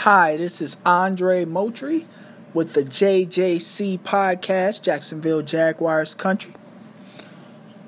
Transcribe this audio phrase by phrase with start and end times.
[0.00, 2.06] Hi, this is Andre Moultrie
[2.52, 6.52] with the JJC podcast, Jacksonville Jaguars Country.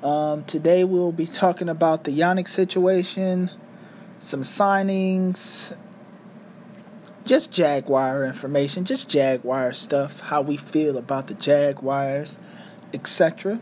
[0.03, 3.51] Um, today we'll be talking about the Yannick situation,
[4.19, 5.77] some signings,
[7.27, 12.39] just Jaguar information, just Jaguar stuff, how we feel about the Jaguars,
[12.95, 13.61] etc.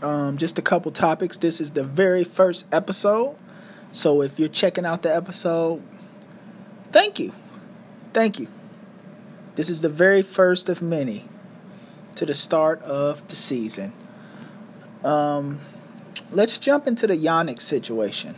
[0.00, 1.36] Um, just a couple topics.
[1.36, 3.36] This is the very first episode.
[3.90, 5.82] So if you're checking out the episode,
[6.92, 7.32] thank you.
[8.12, 8.48] Thank you.
[9.54, 11.24] This is the very first of many
[12.14, 13.92] to the start of the season.
[15.02, 15.60] Um,
[16.30, 18.36] let's jump into the Yannick situation.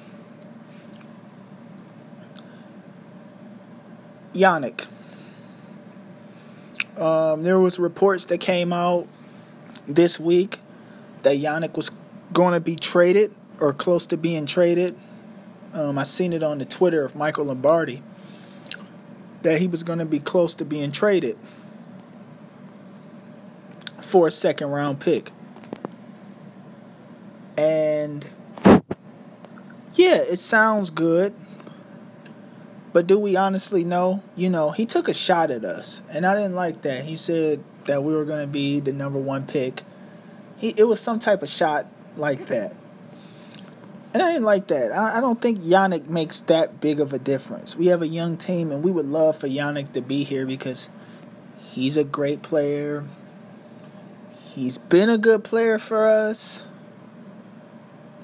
[4.35, 4.87] Yannick.
[6.97, 9.07] Um, there was reports that came out
[9.87, 10.61] this week
[11.23, 11.91] that Yannick was
[12.33, 14.97] going to be traded or close to being traded.
[15.73, 18.03] Um, I seen it on the Twitter of Michael Lombardi
[19.43, 21.39] that he was going to be close to being traded
[24.01, 25.33] for a second round pick.
[27.57, 28.29] And
[29.95, 31.35] yeah, it sounds good.
[32.93, 34.23] But do we honestly know?
[34.35, 37.05] You know, he took a shot at us, and I didn't like that.
[37.05, 39.83] He said that we were going to be the number one pick.
[40.57, 42.77] He it was some type of shot like that,
[44.13, 44.93] and I didn't like that.
[44.93, 47.77] I, I don't think Yannick makes that big of a difference.
[47.77, 50.89] We have a young team, and we would love for Yannick to be here because
[51.59, 53.05] he's a great player.
[54.45, 56.63] He's been a good player for us.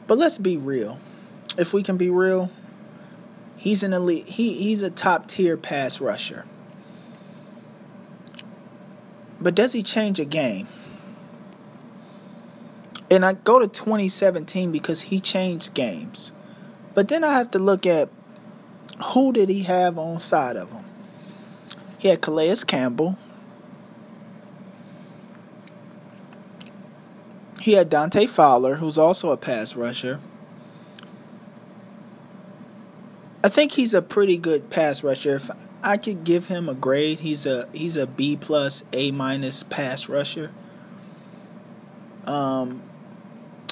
[0.07, 0.99] But let's be real.
[1.59, 2.51] If we can be real,
[3.57, 4.29] He's an elite.
[4.29, 6.45] He he's a top tier pass rusher.
[9.41, 10.69] But does he change a game?
[13.11, 16.33] And I go to 2017 because he changed games.
[16.95, 18.09] But then I have to look at
[19.13, 20.85] who did he have on side of him.
[21.99, 23.19] He had Calais Campbell.
[27.61, 30.21] He had Dante Fowler, who's also a pass rusher.
[33.43, 35.37] I think he's a pretty good pass rusher.
[35.37, 35.51] If
[35.83, 40.09] I could give him a grade, he's a he's a B plus A minus pass
[40.09, 40.51] rusher.
[42.25, 42.83] Um,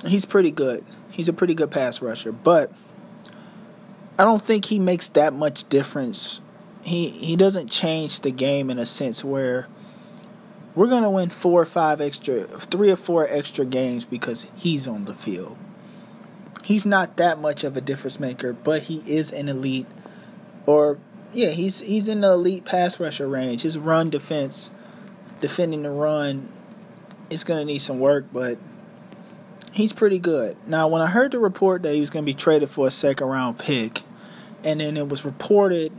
[0.07, 0.85] he's pretty good.
[1.11, 2.73] He's a pretty good pass rusher, but
[4.19, 6.41] I don't think he makes that much difference.
[6.85, 9.69] He he doesn't change the game in a sense where
[10.75, 15.05] we're gonna win four or five extra, three or four extra games because he's on
[15.05, 15.57] the field
[16.65, 19.87] he's not that much of a difference maker, but he is an elite
[20.67, 20.99] or
[21.33, 23.63] yeah, he's he's in the elite pass rusher range.
[23.63, 24.71] His run defense,
[25.41, 26.51] defending the run,
[27.29, 28.59] is gonna need some work, but
[29.75, 30.57] he's pretty good.
[30.67, 33.27] Now, when I heard the report that he was gonna be traded for a second
[33.27, 34.03] round pick,
[34.63, 35.93] and then it was reported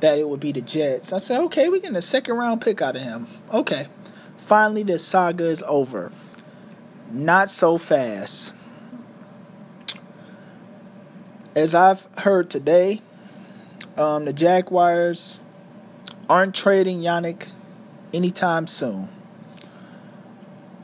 [0.00, 2.80] that it would be the Jets, I said, okay, we're getting a second round pick
[2.80, 3.26] out of him.
[3.52, 3.88] Okay,
[4.38, 6.12] finally, the saga is over.
[7.10, 8.54] Not so fast
[11.56, 13.00] as I've heard today,
[13.96, 15.42] um, the Jaguars
[16.28, 17.48] aren't trading Yannick
[18.12, 19.08] anytime soon.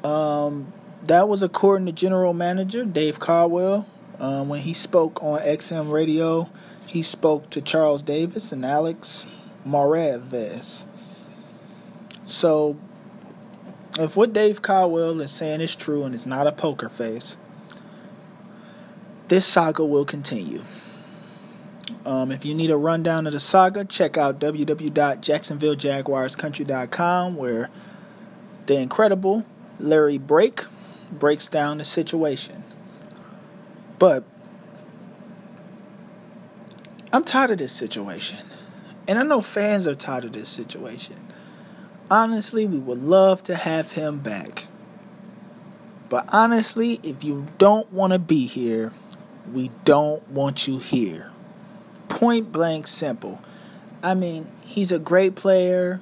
[0.02, 0.72] Um,
[1.04, 3.88] that was according to General Manager Dave Caldwell.
[4.20, 6.48] Um, when he spoke on XM Radio,
[6.86, 9.26] he spoke to Charles Davis and Alex
[9.66, 10.84] Marvez.
[12.26, 12.76] So,
[13.98, 17.36] if what Dave Caldwell is saying is true and it's not a poker face,
[19.28, 20.60] this saga will continue.
[22.06, 27.70] Um, if you need a rundown of the saga, check out www.jacksonvillejaguarscountry.com where
[28.66, 29.44] the incredible
[29.80, 30.60] Larry Brake
[31.18, 32.64] breaks down the situation.
[33.98, 34.24] But
[37.12, 38.38] I'm tired of this situation.
[39.06, 41.16] And I know fans are tired of this situation.
[42.10, 44.66] Honestly, we would love to have him back.
[46.08, 48.92] But honestly, if you don't want to be here,
[49.50, 51.30] we don't want you here.
[52.08, 53.40] Point blank simple.
[54.02, 56.00] I mean, he's a great player.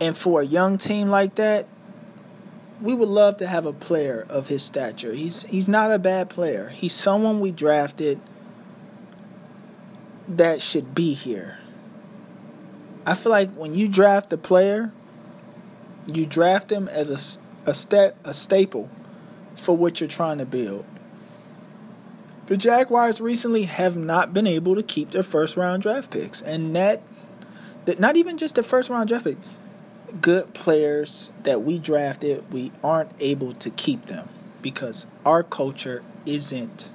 [0.00, 1.66] And for a young team like that,
[2.80, 5.12] we would love to have a player of his stature.
[5.12, 6.68] He's he's not a bad player.
[6.68, 8.20] He's someone we drafted
[10.28, 11.58] that should be here.
[13.06, 14.92] I feel like when you draft a player,
[16.12, 17.18] you draft him as a
[17.68, 18.90] a, sta- a staple
[19.54, 20.84] for what you're trying to build.
[22.46, 26.74] The Jaguars recently have not been able to keep their first round draft picks, and
[26.74, 27.02] that,
[27.84, 29.36] that not even just the first round draft pick,
[30.20, 34.28] good players that we drafted, we aren't able to keep them
[34.62, 36.90] because our culture isn't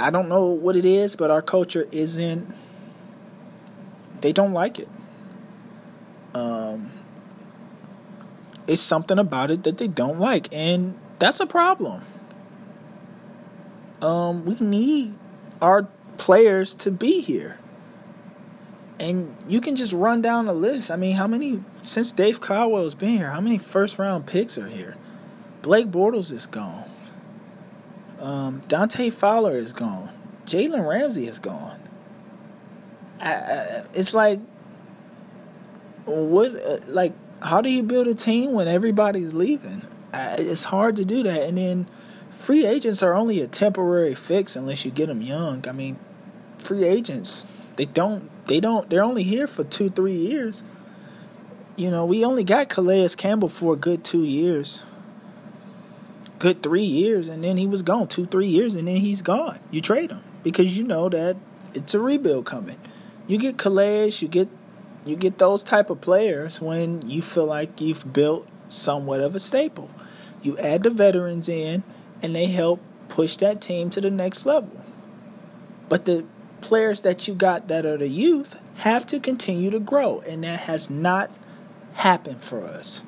[0.00, 2.54] I don't know what it is, but our culture isn't.
[4.22, 4.88] They don't like it.
[6.34, 6.90] Um,
[8.66, 12.02] it's something about it that they don't like, and that's a problem.
[14.00, 15.14] Um, we need
[15.60, 15.86] our
[16.16, 17.58] players to be here.
[19.00, 20.90] And you can just run down the list.
[20.90, 23.30] I mean, how many since Dave Caldwell's been here?
[23.30, 24.96] How many first round picks are here?
[25.62, 26.84] Blake Bortles is gone.
[28.20, 30.10] Um, Dante Fowler is gone.
[30.44, 31.80] Jalen Ramsey is gone.
[33.20, 34.38] I, I, it's like,
[36.04, 36.54] what?
[36.62, 39.80] Uh, like, how do you build a team when everybody's leaving?
[40.12, 41.44] I, it's hard to do that.
[41.44, 41.88] And then
[42.28, 45.66] free agents are only a temporary fix unless you get them young.
[45.66, 45.98] I mean,
[46.58, 47.46] free agents
[47.80, 50.64] they don't they don't they're only here for two three years.
[51.76, 54.82] You know, we only got Calais Campbell for a good two years,
[56.40, 59.60] good three years, and then he was gone two three years, and then he's gone.
[59.70, 61.36] You trade him because you know that
[61.74, 62.76] it's a rebuild coming.
[63.28, 64.48] You get Calais, you get
[65.06, 69.40] you get those type of players when you feel like you've built somewhat of a
[69.40, 69.92] staple.
[70.42, 71.84] You add the veterans in,
[72.20, 74.84] and they help push that team to the next level.
[75.88, 76.24] But the
[76.60, 80.60] players that you got that are the youth have to continue to grow, and that
[80.60, 81.30] has not
[81.94, 83.02] happened for us.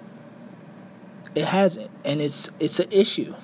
[1.35, 3.35] It hasn't, and it's it's an issue.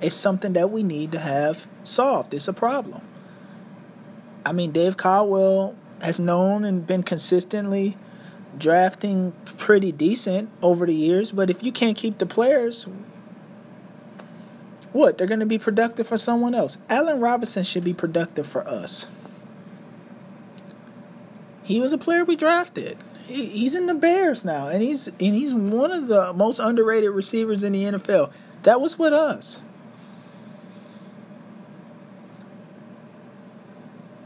[0.00, 2.34] It's something that we need to have solved.
[2.34, 3.02] It's a problem.
[4.44, 7.96] I mean, Dave Caldwell has known and been consistently
[8.58, 12.86] drafting pretty decent over the years, but if you can't keep the players,
[14.92, 15.16] what?
[15.16, 16.78] They're going to be productive for someone else.
[16.90, 19.08] Allen Robinson should be productive for us.
[21.62, 22.98] He was a player we drafted.
[23.26, 27.10] He, he's in the Bears now, and he's and he's one of the most underrated
[27.10, 28.32] receivers in the NFL.
[28.62, 29.60] That was with us.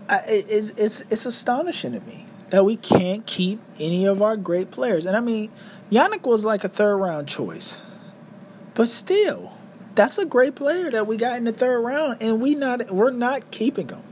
[0.09, 4.71] I, it's, it's it's astonishing to me that we can't keep any of our great
[4.71, 5.05] players.
[5.05, 5.51] And I mean,
[5.91, 7.79] Yannick was like a third round choice,
[8.75, 9.53] but still,
[9.95, 13.11] that's a great player that we got in the third round, and we not we're
[13.11, 14.03] not keeping him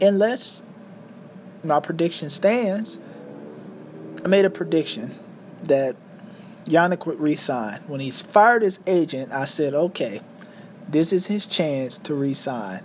[0.00, 0.62] unless
[1.62, 2.98] my prediction stands.
[4.24, 5.18] I made a prediction
[5.62, 5.96] that
[6.64, 7.80] Yannick would resign.
[7.86, 10.20] When he's fired his agent, I said, okay,
[10.88, 12.82] this is his chance to resign.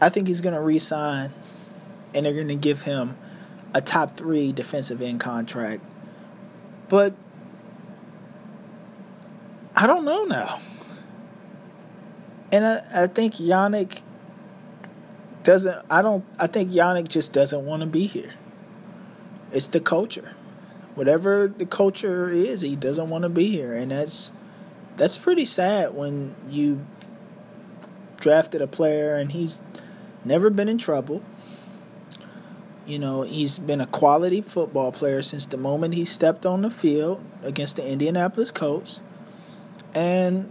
[0.00, 1.32] I think he's going to resign,
[2.14, 3.16] and they're going to give him
[3.74, 5.82] a top three defensive end contract.
[6.88, 7.14] But
[9.76, 10.60] I don't know now.
[12.50, 14.00] And I, I think Yannick
[15.42, 18.34] doesn't I don't I think Yannick just doesn't want to be here.
[19.52, 20.34] It's the culture.
[20.94, 24.32] Whatever the culture is, he doesn't want to be here and that's
[24.96, 26.84] that's pretty sad when you
[28.20, 29.60] drafted a player and he's
[30.24, 31.22] never been in trouble.
[32.86, 36.70] You know, he's been a quality football player since the moment he stepped on the
[36.70, 39.00] field against the Indianapolis Colts.
[39.94, 40.50] And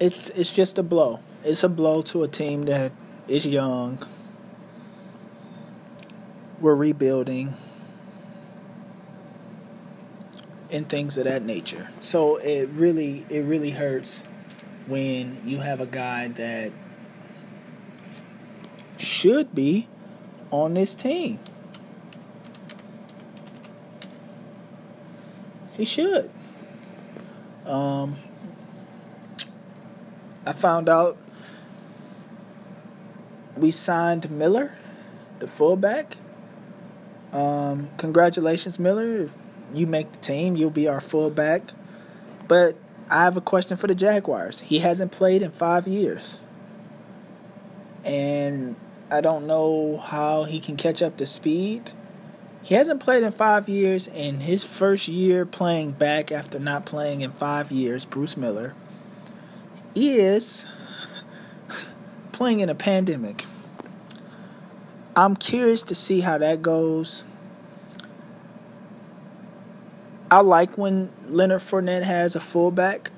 [0.00, 1.20] it's it's just a blow.
[1.44, 2.92] It's a blow to a team that
[3.28, 3.98] is young.
[6.60, 7.54] We're rebuilding
[10.70, 11.88] and things of that nature.
[12.00, 14.22] So it really it really hurts
[14.86, 16.72] when you have a guy that
[18.98, 19.88] should be
[20.50, 21.38] on this team.
[25.76, 26.30] He should.
[27.66, 28.16] Um,
[30.46, 31.16] I found out
[33.56, 34.76] we signed Miller,
[35.40, 36.16] the fullback.
[37.32, 39.22] Um, congratulations, Miller.
[39.22, 39.36] If
[39.74, 41.72] you make the team, you'll be our fullback.
[42.46, 42.76] But
[43.10, 44.60] I have a question for the Jaguars.
[44.60, 46.38] He hasn't played in five years.
[48.04, 48.76] And
[49.10, 51.90] I don't know how he can catch up to speed.
[52.62, 57.20] He hasn't played in five years, and his first year playing back after not playing
[57.20, 58.74] in five years, Bruce Miller
[59.96, 60.66] is
[62.32, 63.46] playing in a pandemic.
[65.16, 67.24] I'm curious to see how that goes.
[70.30, 73.10] I like when Leonard Fournette has a fullback.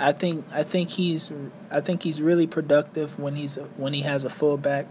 [0.00, 1.30] I think I think he's
[1.70, 4.86] I think he's really productive when he's when he has a fullback.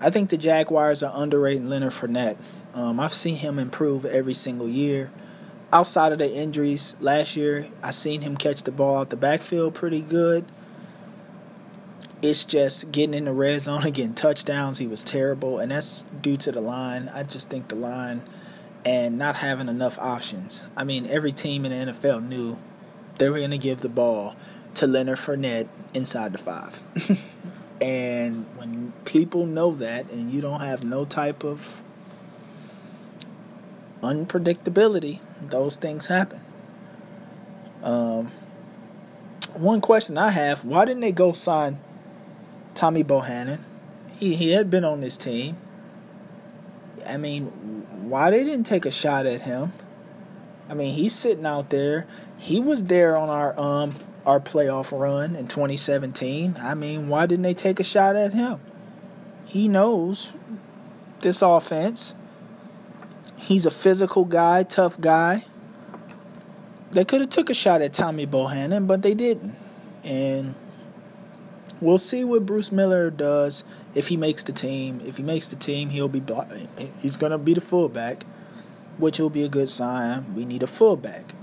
[0.00, 2.36] I think the Jaguars are underrating Leonard Fournette.
[2.74, 5.10] Um, I've seen him improve every single year
[5.74, 9.74] outside of the injuries last year, I seen him catch the ball out the backfield
[9.74, 10.46] pretty good.
[12.22, 14.78] It's just getting in the red zone and getting touchdowns.
[14.78, 17.10] He was terrible, and that's due to the line.
[17.12, 18.22] I just think the line
[18.84, 20.66] and not having enough options.
[20.76, 22.58] I mean, every team in the NFL knew
[23.18, 24.36] they were going to give the ball
[24.76, 26.82] to Leonard Fournette inside the five.
[27.80, 31.83] and when people know that and you don't have no type of
[34.04, 36.40] unpredictability, those things happen.
[37.82, 38.30] Um,
[39.54, 41.78] one question I have why didn't they go sign
[42.74, 43.64] Tommy Bohanon?
[44.16, 45.56] He, he had been on this team.
[47.06, 47.46] I mean,
[48.08, 49.72] why they didn't take a shot at him?
[50.68, 52.06] I mean, he's sitting out there.
[52.38, 53.94] He was there on our um
[54.24, 56.56] our playoff run in 2017.
[56.58, 58.60] I mean, why didn't they take a shot at him?
[59.44, 60.32] He knows
[61.20, 62.14] this offense.
[63.44, 65.44] He's a physical guy, tough guy.
[66.92, 69.54] They could have took a shot at Tommy Bohanon, but they didn't.
[70.02, 70.54] And
[71.78, 75.02] we'll see what Bruce Miller does if he makes the team.
[75.04, 76.22] If he makes the team, he'll be
[77.02, 78.24] he's going to be the fullback,
[78.96, 80.34] which will be a good sign.
[80.34, 81.34] We need a fullback.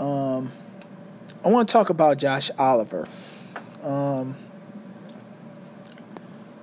[0.00, 0.52] Um,
[1.44, 3.06] I want to talk about Josh Oliver.
[3.82, 4.36] Um,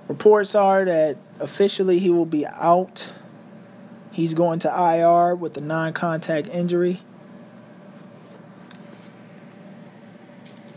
[0.08, 3.12] reports are that officially he will be out.
[4.12, 7.00] He's going to IR with a non contact injury.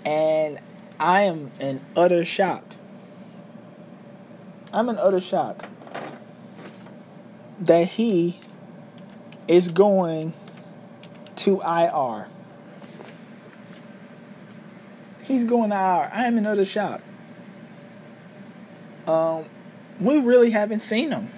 [0.06, 0.60] And
[1.00, 2.64] I am in utter shock.
[4.72, 5.68] I'm in utter shock
[7.60, 8.40] that he
[9.48, 10.34] is going
[11.38, 12.28] to IR.
[15.24, 16.10] He's going to IR.
[16.14, 17.02] I am in utter shock.
[19.08, 19.46] Um,
[20.00, 21.30] we really haven't seen him.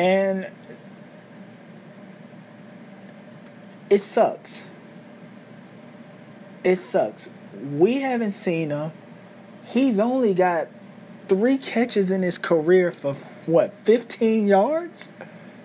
[0.00, 0.50] And
[3.90, 4.64] it sucks.
[6.64, 7.28] It sucks.
[7.74, 8.92] We haven't seen him.
[9.66, 10.68] He's only got
[11.28, 13.12] three catches in his career for
[13.44, 15.12] what, 15 yards?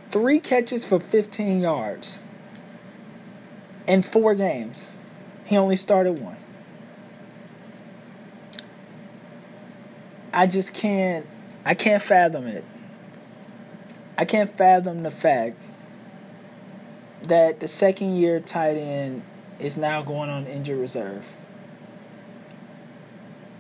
[0.10, 2.22] Three catches for 15 yards
[3.88, 4.92] in four games.
[5.46, 6.36] He only started one.
[10.34, 11.26] I just can't
[11.66, 12.66] I can't fathom it.
[14.18, 15.58] I can't fathom the fact
[17.24, 19.24] that the second year tight end
[19.60, 21.36] is now going on injured reserve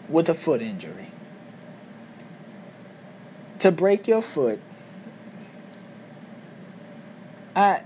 [0.08, 1.12] with a foot injury.
[3.60, 4.62] To break your foot,
[7.56, 7.82] I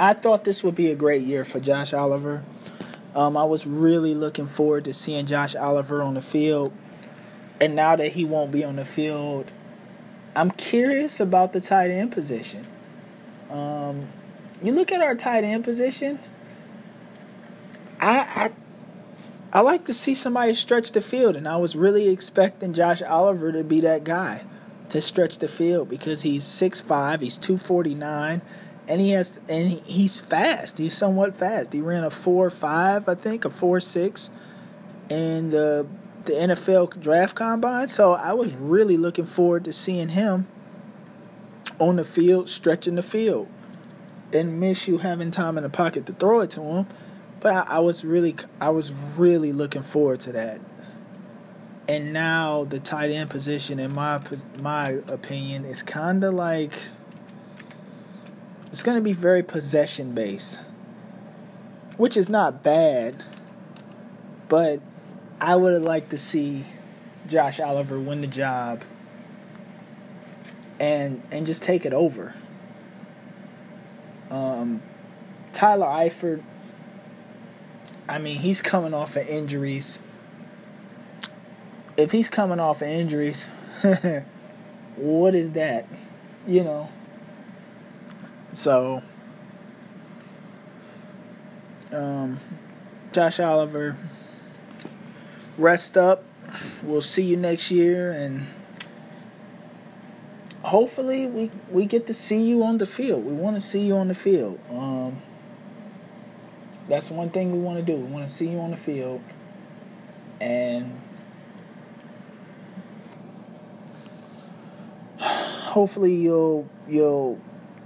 [0.00, 2.44] I thought this would be a great year for Josh Oliver.
[3.14, 6.72] Um, I was really looking forward to seeing Josh Oliver on the field.
[7.60, 9.52] And now that he won't be on the field,
[10.38, 12.64] I'm curious about the tight end position.
[13.50, 14.06] Um,
[14.62, 16.20] you look at our tight end position.
[18.00, 18.52] I,
[19.52, 23.02] I I like to see somebody stretch the field, and I was really expecting Josh
[23.02, 24.44] Oliver to be that guy
[24.90, 28.40] to stretch the field because he's 6'5", he's 249,
[28.86, 30.78] and he has and he's fast.
[30.78, 31.72] He's somewhat fast.
[31.72, 34.30] He ran a four five, I think, a four six,
[35.08, 35.84] the
[36.28, 37.88] the NFL draft combine.
[37.88, 40.46] So I was really looking forward to seeing him
[41.78, 43.48] on the field, stretching the field,
[44.32, 46.86] and Minshew having time in the pocket to throw it to him.
[47.40, 50.60] But I, I was really, I was really looking forward to that.
[51.88, 54.20] And now the tight end position, in my
[54.58, 56.74] my opinion, is kind of like
[58.66, 60.60] it's going to be very possession based,
[61.96, 63.24] which is not bad.
[64.50, 64.82] But
[65.40, 66.64] I would have liked to see
[67.26, 68.82] Josh Oliver win the job
[70.80, 72.34] and and just take it over.
[74.30, 74.82] Um,
[75.52, 76.42] Tyler Eifert,
[78.08, 80.00] I mean, he's coming off of injuries.
[81.96, 83.48] If he's coming off of injuries,
[84.96, 85.86] what is that?
[86.46, 86.88] You know,
[88.52, 89.02] so,
[91.92, 92.40] um,
[93.12, 93.96] Josh Oliver,
[95.58, 96.24] rest up.
[96.82, 98.46] We'll see you next year, and
[100.62, 103.24] hopefully we we get to see you on the field.
[103.24, 104.58] We want to see you on the field.
[104.70, 105.20] Um,
[106.88, 107.96] that's one thing we want to do.
[107.96, 109.20] We want to see you on the field,
[110.40, 110.98] and
[115.18, 117.40] hopefully you'll you'll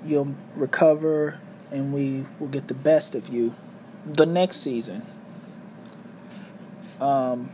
[0.04, 1.38] you'll recover
[1.72, 3.54] and we will get the best of you
[4.04, 5.02] the next season.
[7.00, 7.50] Um,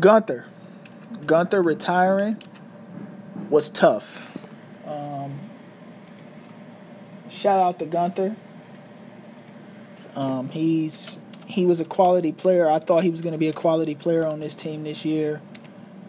[0.00, 0.46] Gunter.
[1.26, 2.42] Gunter retiring
[3.50, 4.34] was tough.
[4.86, 5.38] Um,
[7.28, 8.34] shout out to Gunter.
[10.16, 12.68] Um, he's he was a quality player.
[12.68, 15.42] I thought he was going to be a quality player on this team this year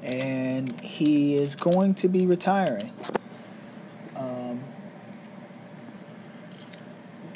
[0.03, 2.91] and he is going to be retiring.
[4.15, 4.63] Um,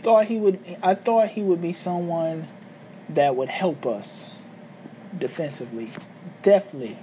[0.01, 0.59] thought he would.
[0.81, 2.47] I thought he would be someone
[3.09, 4.25] that would help us
[5.17, 5.91] defensively.
[6.45, 6.99] Definitely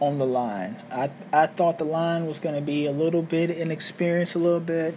[0.00, 0.82] on the line.
[0.90, 4.60] I I thought the line was going to be a little bit inexperienced, a little
[4.60, 4.96] bit,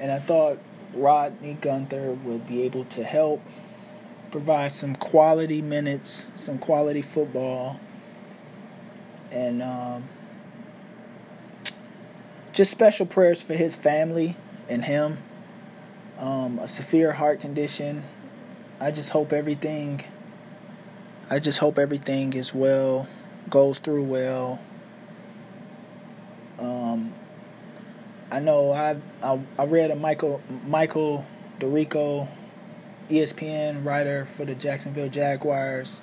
[0.00, 0.58] and I thought
[0.92, 3.40] Rodney Gunter would be able to help
[4.32, 7.78] provide some quality minutes, some quality football,
[9.30, 10.08] and um,
[12.52, 14.34] just special prayers for his family
[14.68, 15.18] and him.
[16.18, 18.02] Um, a severe heart condition.
[18.80, 20.02] I just hope everything.
[21.32, 23.06] I just hope everything is well,
[23.48, 24.60] goes through well.
[26.58, 27.12] Um,
[28.32, 31.24] I know I, I I read a Michael Michael
[31.60, 32.26] DiRocco,
[33.08, 36.00] ESPN writer for the Jacksonville Jaguars,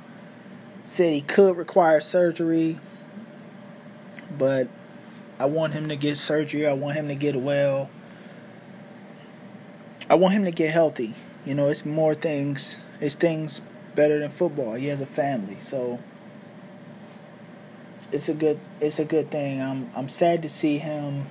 [0.85, 2.79] said he could require surgery,
[4.37, 4.69] but
[5.39, 6.65] I want him to get surgery.
[6.65, 7.89] I want him to get well.
[10.09, 11.15] I want him to get healthy.
[11.45, 12.79] You know, it's more things.
[13.01, 13.61] It's things
[13.97, 14.75] better than football.
[14.75, 15.99] He has a family, so
[18.13, 18.59] it's a good.
[18.79, 19.61] It's a good thing.
[19.61, 21.25] I'm I'm sad to see him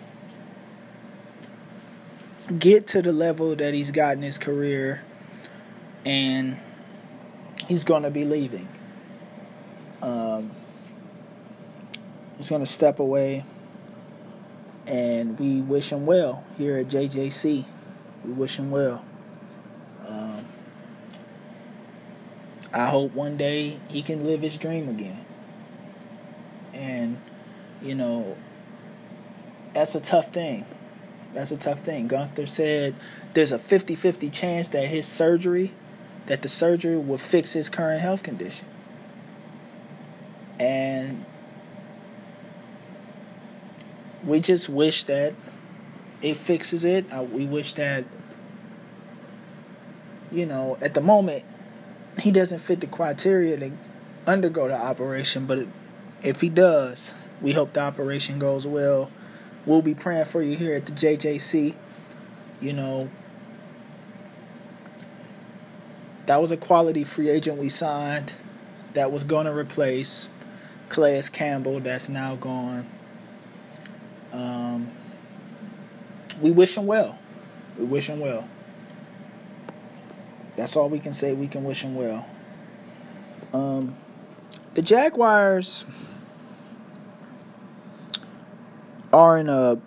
[2.58, 5.02] get to the level that he's got in his career
[6.04, 6.56] and
[7.66, 8.68] he's going to be leaving.
[10.02, 10.50] Um,
[12.37, 13.44] he's going to step away,
[14.87, 17.64] and we wish him well here at JJC.
[18.25, 19.04] We wish him well.
[22.73, 25.25] I hope one day he can live his dream again.
[26.75, 27.18] And,
[27.82, 28.37] you know,
[29.73, 30.66] that's a tough thing.
[31.32, 32.08] That's a tough thing.
[32.08, 32.94] Gunter said
[33.35, 35.73] there's a 50-50 chance that his surgery,
[36.26, 38.66] that the surgery will fix his current health condition.
[40.58, 41.25] And
[44.25, 45.35] we just wish that
[46.23, 47.04] it fixes it.
[47.30, 48.04] We wish that,
[50.32, 51.45] you know, at the moment,
[52.20, 53.72] he doesn't fit the criteria to
[54.26, 55.46] undergo the operation.
[55.46, 55.66] But
[56.22, 59.10] if he does, we hope the operation goes well
[59.66, 61.74] We'll be praying for you here at the JJC.
[62.60, 63.10] You know,
[66.26, 68.34] that was a quality free agent we signed
[68.94, 70.30] that was going to replace
[70.88, 72.86] Calais Campbell, that's now gone.
[74.32, 74.92] Um,
[76.40, 77.18] we wish him well.
[77.76, 78.48] We wish him well.
[80.56, 81.34] That's all we can say.
[81.34, 82.26] We can wish him well.
[83.52, 83.97] Um,
[84.75, 85.86] the Jaguars
[89.12, 89.78] are in a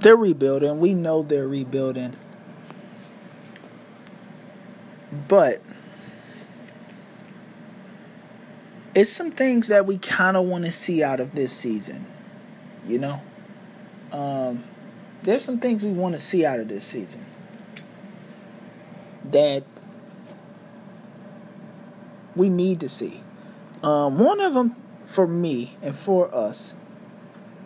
[0.00, 0.78] they're rebuilding.
[0.78, 2.16] We know they're rebuilding.
[5.28, 5.62] But
[8.94, 12.06] it's some things that we kind of want to see out of this season.
[12.86, 13.22] You know?
[14.10, 14.64] Um,
[15.22, 17.24] there's some things we want to see out of this season
[19.32, 19.64] that
[22.34, 23.20] we need to see.
[23.82, 26.74] Um, one of them for me and for us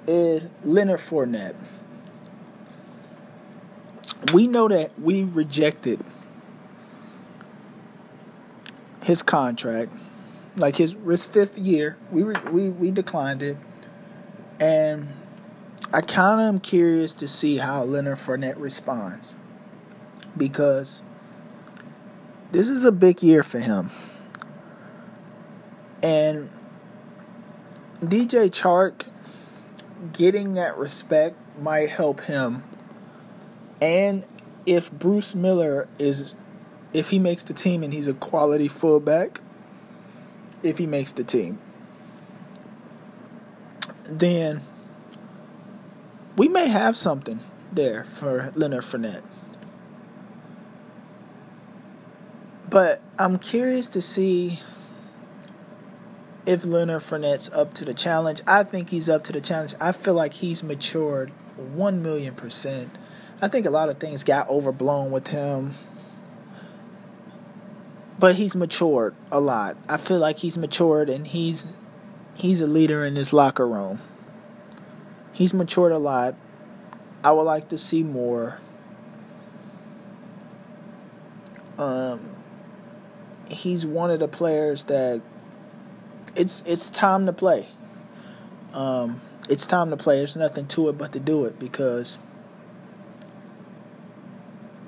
[0.07, 1.55] is Leonard Fournette.
[4.33, 6.01] We know that we rejected
[9.03, 9.93] his contract,
[10.57, 11.97] like his his fifth year.
[12.11, 13.57] We we we declined it,
[14.59, 15.09] and
[15.93, 19.37] I kind of am curious to see how Leonard Fournette responds
[20.37, 21.03] because
[22.57, 23.91] this is a big year for him,
[26.03, 26.49] and
[28.01, 29.03] DJ Chark
[30.15, 32.65] getting that respect might help him.
[33.83, 34.25] And
[34.65, 36.35] if Bruce Miller is,
[36.95, 39.43] if he makes the team and he's a quality fullback,
[40.63, 41.59] if he makes the team,
[44.05, 44.63] then
[46.39, 47.41] we may have something
[47.71, 49.23] there for Leonard Fournette.
[52.77, 54.61] But I'm curious to see
[56.45, 58.43] if Leonard Fournette's up to the challenge.
[58.47, 59.75] I think he's up to the challenge.
[59.81, 62.91] I feel like he's matured one million percent.
[63.41, 65.73] I think a lot of things got overblown with him.
[68.19, 69.79] But he's matured a lot.
[69.89, 71.73] I feel like he's matured and he's
[72.35, 74.01] he's a leader in his locker room.
[75.33, 76.35] He's matured a lot.
[77.25, 78.59] I would like to see more.
[81.79, 82.36] Um,
[83.51, 85.21] he's one of the players that
[86.35, 87.69] it's it's time to play.
[88.73, 90.19] Um, it's time to play.
[90.19, 92.19] There's nothing to it but to do it because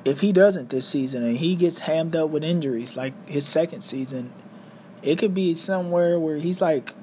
[0.04, 3.82] if he doesn't this season and he gets hammed up with injuries like his second
[3.82, 4.32] season,
[5.02, 6.94] it could be somewhere where he's like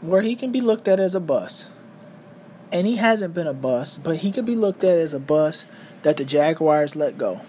[0.00, 1.70] where he can be looked at as a bust.
[2.72, 5.68] and he hasn't been a bust, but he could be looked at as a bust
[6.02, 7.40] that the Jaguars let go.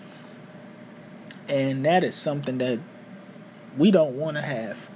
[1.49, 2.79] And that is something that
[3.77, 4.89] we don't want to have.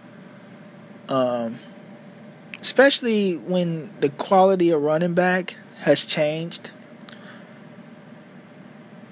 [1.10, 1.60] Um,
[2.60, 6.72] especially when the quality of running back has changed.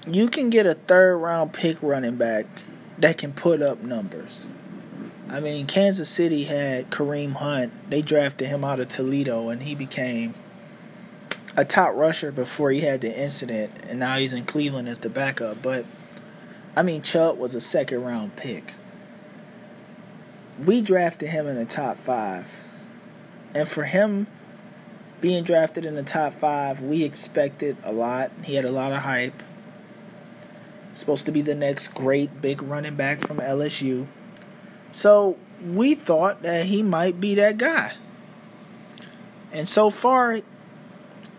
[0.06, 2.46] You can get a third round pick running back
[2.98, 4.46] that can put up numbers.
[5.28, 7.72] I mean, Kansas City had Kareem Hunt.
[7.88, 10.34] They drafted him out of Toledo, and he became
[11.56, 15.10] a top rusher before he had the incident, and now he's in Cleveland as the
[15.10, 15.62] backup.
[15.62, 15.84] But
[16.76, 18.74] I mean, Chubb was a second round pick.
[20.58, 22.60] We drafted him in the top five,
[23.54, 24.26] and for him
[25.20, 28.30] being drafted in the top five, we expected a lot.
[28.44, 29.42] He had a lot of hype.
[30.94, 34.06] Supposed to be the next great big running back from LSU.
[34.92, 37.92] So we thought that he might be that guy.
[39.52, 40.40] And so far,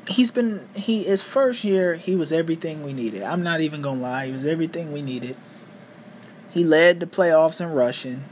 [0.07, 3.23] he's been he his first year he was everything we needed.
[3.23, 5.35] I'm not even gonna lie, he was everything we needed.
[6.49, 8.25] He led the playoffs in rushing.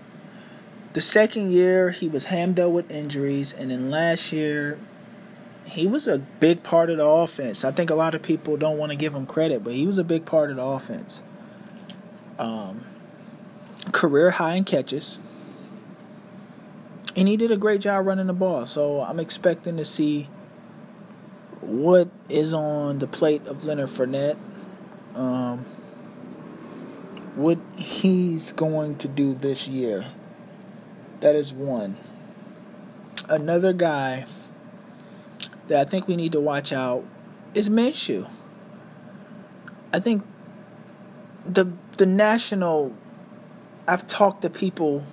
[0.94, 4.80] The second year he was hammed up with injuries, and then last year
[5.66, 7.64] he was a big part of the offense.
[7.64, 9.98] I think a lot of people don't want to give him credit, but he was
[9.98, 11.22] a big part of the offense.
[12.40, 12.86] Um,
[13.92, 15.20] career high in catches.
[17.16, 18.66] And he did a great job running the ball.
[18.66, 20.30] So I'm expecting to see
[21.62, 24.38] what is on the plate of Leonard Fournette.
[25.16, 25.66] Um,
[27.36, 30.08] what he's going to do this year.
[31.20, 31.98] That is one.
[33.28, 34.26] Another guy
[35.68, 37.06] that I think we need to watch out
[37.54, 38.30] is Minshew.
[39.94, 40.24] I think
[41.46, 42.96] the the national
[43.88, 45.04] I've talked to people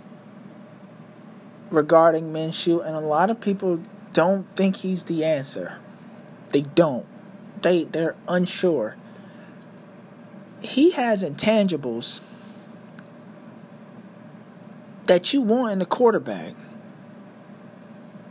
[1.70, 3.80] regarding Minshew, and a lot of people
[4.12, 5.78] don't think he's the answer.
[6.50, 7.06] They don't.
[7.62, 8.96] They they're unsure.
[10.62, 12.20] He has intangibles
[15.06, 16.54] that you want in a quarterback.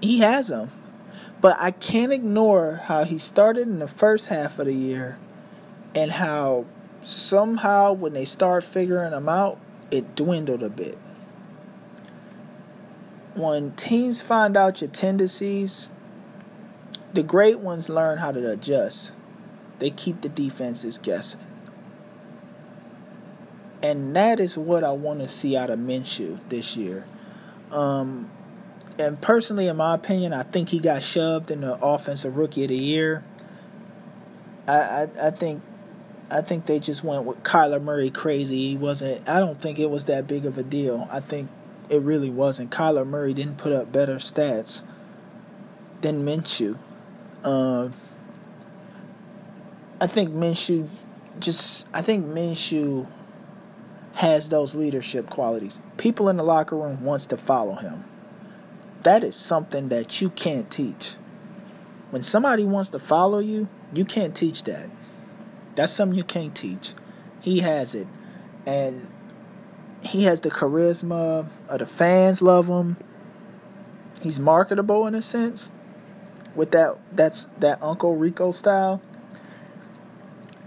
[0.01, 0.71] He has them.
[1.41, 5.19] But I can't ignore how he started in the first half of the year
[5.93, 6.65] and how
[7.01, 9.59] somehow when they start figuring him out,
[9.91, 10.97] it dwindled a bit.
[13.35, 15.89] When teams find out your tendencies,
[17.13, 19.13] the great ones learn how to adjust.
[19.79, 21.45] They keep the defenses guessing.
[23.85, 27.05] And that is what I want to see out of Minshew this year.
[27.71, 28.31] Um,
[28.97, 32.69] and personally, in my opinion, I think he got shoved in the offensive rookie of
[32.69, 33.23] the year.
[34.67, 35.61] I, I, I think
[36.31, 38.69] I think they just went with Kyler Murray crazy.
[38.69, 39.29] He wasn't.
[39.29, 41.07] I don't think it was that big of a deal.
[41.11, 41.51] I think
[41.87, 42.71] it really wasn't.
[42.71, 44.81] Kyler Murray didn't put up better stats
[46.01, 46.79] than Minshew.
[47.43, 47.89] Uh,
[50.01, 50.87] I think Minshew
[51.39, 51.87] just.
[51.93, 53.07] I think Minshew
[54.15, 55.79] has those leadership qualities.
[55.97, 58.05] People in the locker room wants to follow him.
[59.03, 61.15] That is something that you can't teach.
[62.11, 64.89] When somebody wants to follow you, you can't teach that.
[65.75, 66.93] That's something you can't teach.
[67.41, 68.07] He has it.
[68.65, 69.07] And
[70.01, 72.97] he has the charisma of the fans love him.
[74.21, 75.71] He's marketable in a sense.
[76.55, 79.01] With that that's that Uncle Rico style.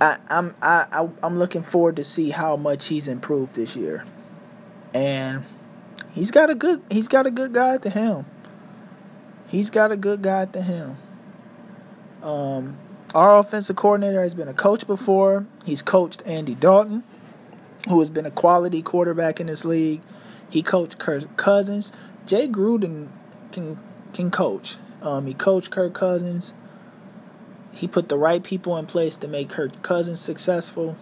[0.01, 4.05] I'm I, I I'm looking forward to see how much he's improved this year.
[4.95, 5.45] And
[6.13, 8.27] he's got a good he's got a good guy to helm.
[9.49, 10.99] He's got a good guy to helm.
[12.23, 12.77] Um,
[13.15, 15.47] our offensive coordinator has been a coach before.
[15.65, 17.05] He's coached Andy Dalton,
[17.89, 20.03] who has been a quality quarterback in this league.
[20.51, 21.93] He coached Kirk Cousins.
[22.27, 23.09] Jay Gruden
[23.53, 23.79] can
[24.13, 24.77] can coach.
[25.01, 26.53] Um, he coached Kirk Cousins.
[27.79, 30.97] He put the right people in place to make Kirk Cousins successful.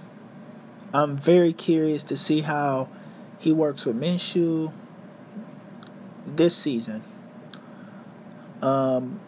[0.92, 2.90] I'm very curious to see how
[3.38, 4.74] he works with Minshew
[6.26, 7.02] this season.
[8.60, 9.20] Um,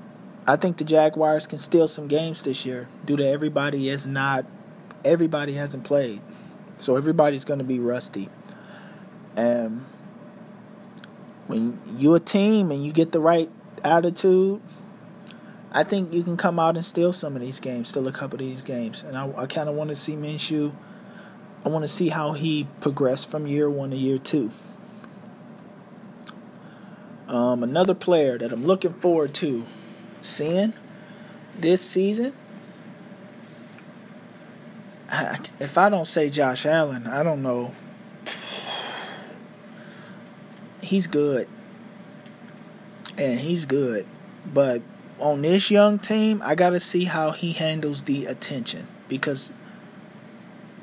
[0.47, 4.45] I think the Jaguars can steal some games this year due to everybody is not
[5.03, 6.21] everybody hasn't played.
[6.77, 8.29] So everybody's going to be rusty.
[9.37, 9.87] And
[11.47, 13.49] when you're a team and you get the right
[13.83, 14.61] attitude,
[15.71, 18.37] I think you can come out and steal some of these games, steal a couple
[18.37, 19.03] of these games.
[19.03, 20.73] And I, I kind of want to see Minshew.
[21.65, 24.51] I want to see how he progressed from year one to year two.
[27.27, 29.67] Um, another player that I'm looking forward to
[30.23, 30.73] seeing
[31.55, 32.33] this season,
[35.61, 37.75] if I don't say Josh Allen, I don't know.
[40.81, 41.49] He's good.
[43.19, 44.07] And he's good.
[44.47, 44.81] But
[45.21, 49.53] on this young team, I got to see how he handles the attention because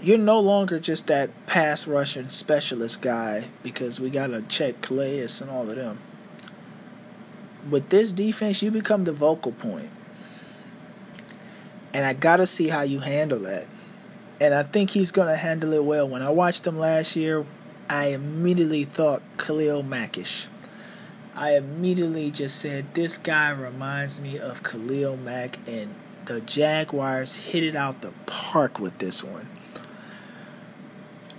[0.01, 5.25] you're no longer just that pass rushing specialist guy because we got to check Calais
[5.41, 5.99] and all of them.
[7.69, 9.89] With this defense, you become the vocal point.
[11.93, 13.67] And I got to see how you handle that.
[14.39, 16.07] And I think he's going to handle it well.
[16.07, 17.45] When I watched him last year,
[17.89, 20.47] I immediately thought Khalil Mackish.
[21.35, 25.93] I immediately just said, This guy reminds me of Khalil Mack, and
[26.25, 29.49] the Jaguars hit it out the park with this one.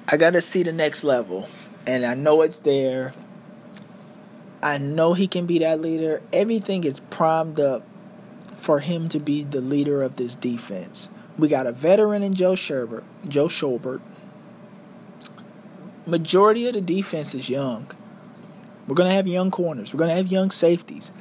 [0.07, 1.49] I got to see the next level,
[1.87, 3.15] and I know it's there.
[4.63, 6.21] I know he can be that leader.
[6.31, 7.83] Everything is primed up
[8.55, 11.09] for him to be the leader of this defense.
[11.39, 14.03] We got a veteran in Joe Sherbert, Joe Schobert.
[16.05, 17.91] Majority of the defense is young.
[18.87, 19.93] We're going to have young corners.
[19.93, 21.13] We're going to have young safeties.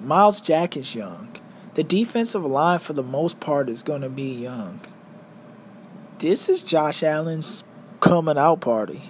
[0.00, 1.28] Myles Jack is young.
[1.74, 4.80] The defensive line, for the most part, is going to be young.
[6.18, 7.64] This is Josh Allen's
[8.00, 9.02] coming out party.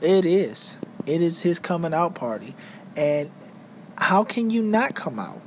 [0.00, 0.78] It is.
[1.06, 2.54] It is his coming out party.
[2.96, 3.30] And
[3.98, 5.40] how can you not come out?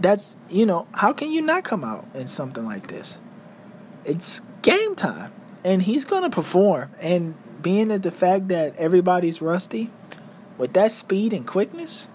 [0.00, 3.20] That's, you know, how can you not come out in something like this?
[4.04, 5.32] It's game time.
[5.64, 6.90] And he's going to perform.
[7.00, 9.90] And being at the fact that everybody's rusty,
[10.58, 12.08] with that speed and quickness,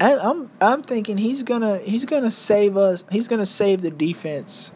[0.00, 3.04] I, I'm I'm thinking he's gonna he's gonna save us.
[3.10, 4.72] He's gonna save the defense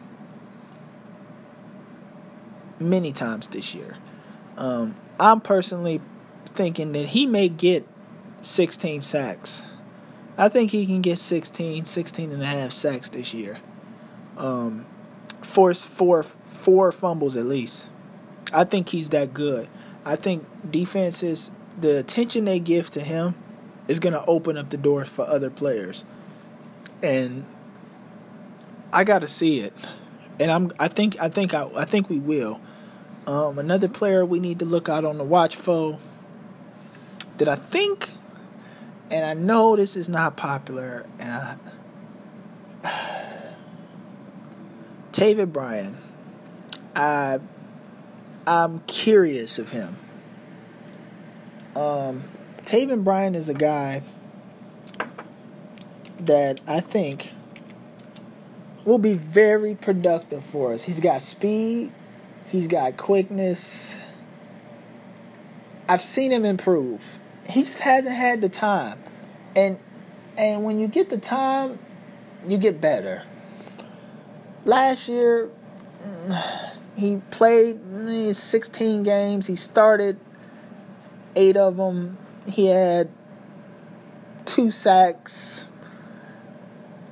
[2.79, 3.97] many times this year.
[4.57, 6.01] Um, I'm personally
[6.47, 7.87] thinking that he may get
[8.41, 9.67] 16 sacks.
[10.37, 13.59] I think he can get 16, 16 and a half sacks this year.
[14.37, 14.85] Um,
[15.41, 17.89] force four, four fumbles at least.
[18.53, 19.67] I think he's that good.
[20.05, 23.35] I think defenses, the attention they give to him
[23.87, 26.05] is going to open up the door for other players.
[27.01, 27.45] And
[28.93, 29.73] I got to see it.
[30.39, 32.61] And I'm I think I think I, I think we will.
[33.25, 35.99] Um, another player we need to look out on the watch for
[37.37, 38.11] that I think
[39.09, 41.57] and I know this is not popular and I
[45.11, 45.97] Taven Bryan.
[46.95, 47.39] I
[48.47, 49.97] I'm curious of him.
[51.75, 52.23] Um,
[52.63, 54.01] Taven Bryan is a guy
[56.21, 57.33] that I think
[58.85, 60.85] will be very productive for us.
[60.85, 61.91] He's got speed,
[62.47, 63.97] he's got quickness.
[65.89, 67.19] I've seen him improve.
[67.49, 68.99] He just hasn't had the time.
[69.55, 69.77] And
[70.37, 71.79] and when you get the time,
[72.47, 73.23] you get better.
[74.63, 75.49] Last year
[76.97, 77.79] he played
[78.35, 79.45] 16 games.
[79.45, 80.19] He started
[81.35, 82.17] eight of them.
[82.47, 83.09] He had
[84.45, 85.67] two sacks.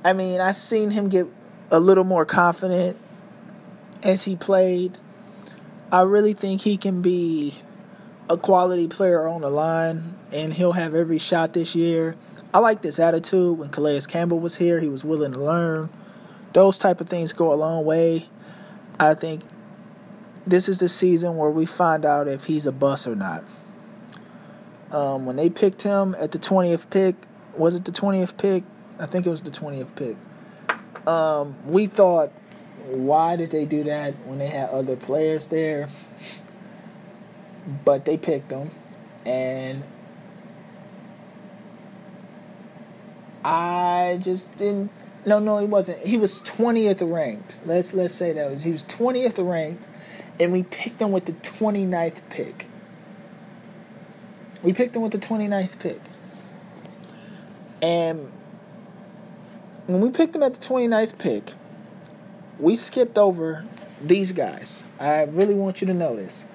[0.04, 1.28] I mean, I seen him get
[1.70, 2.96] a little more confident
[4.02, 4.98] as he played.
[5.92, 7.54] I really think he can be
[8.28, 12.16] a quality player on the line, and he'll have every shot this year.
[12.52, 13.58] I like this attitude.
[13.58, 15.90] When Calais Campbell was here, he was willing to learn.
[16.54, 18.28] Those type of things go a long way.
[18.98, 19.42] I think
[20.46, 23.42] this is the season where we find out if he's a bust or not.
[24.92, 27.16] Um, when they picked him at the 20th pick,
[27.56, 28.62] was it the 20th pick?
[28.98, 30.16] I think it was the 20th pick.
[31.06, 32.30] Um, we thought,
[32.86, 35.88] why did they do that when they had other players there?
[37.84, 38.70] But they picked him,
[39.24, 39.82] and
[43.44, 44.92] I just didn't.
[45.24, 45.98] No, no, he wasn't.
[45.98, 47.56] He was 20th ranked.
[47.64, 49.84] Let's let's say that was he was 20th ranked
[50.38, 52.66] and we picked them with the 29th pick.
[54.62, 56.00] We picked them with the 29th pick.
[57.82, 58.32] And
[59.86, 61.52] when we picked them at the 29th pick,
[62.58, 63.64] we skipped over
[64.00, 64.84] these guys.
[64.98, 66.46] I really want you to know this.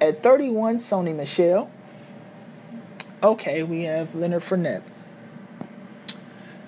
[0.00, 1.70] At 31, Sony Michel.
[3.22, 4.82] Okay, we have Leonard Fournette.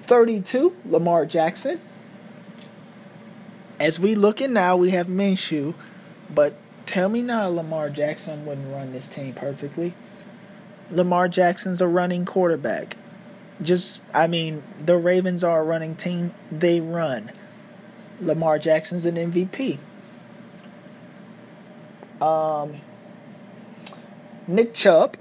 [0.03, 1.81] 32, Lamar Jackson
[3.81, 5.75] as we looking now, we have Minshew,
[6.33, 9.95] but tell me now Lamar Jackson wouldn't run this team perfectly.
[10.90, 12.97] Lamar Jackson's a running quarterback.
[13.62, 16.35] Just, I mean, the Ravens are a running team.
[16.51, 17.33] They run.
[18.21, 19.79] Lamar Jackson's an MVP.
[22.21, 22.83] Um,
[24.47, 25.16] Nick Chubb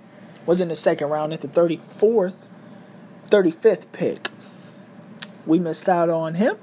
[0.46, 2.36] was in the second round at the 34th,
[3.30, 4.30] 35th pick.
[5.46, 6.58] We missed out on him.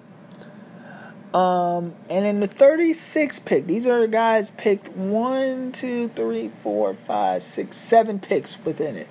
[1.37, 6.95] Um, and in the 36 pick, these are the guys picked one, two, three, four,
[6.95, 9.09] five, six, seven picks within it.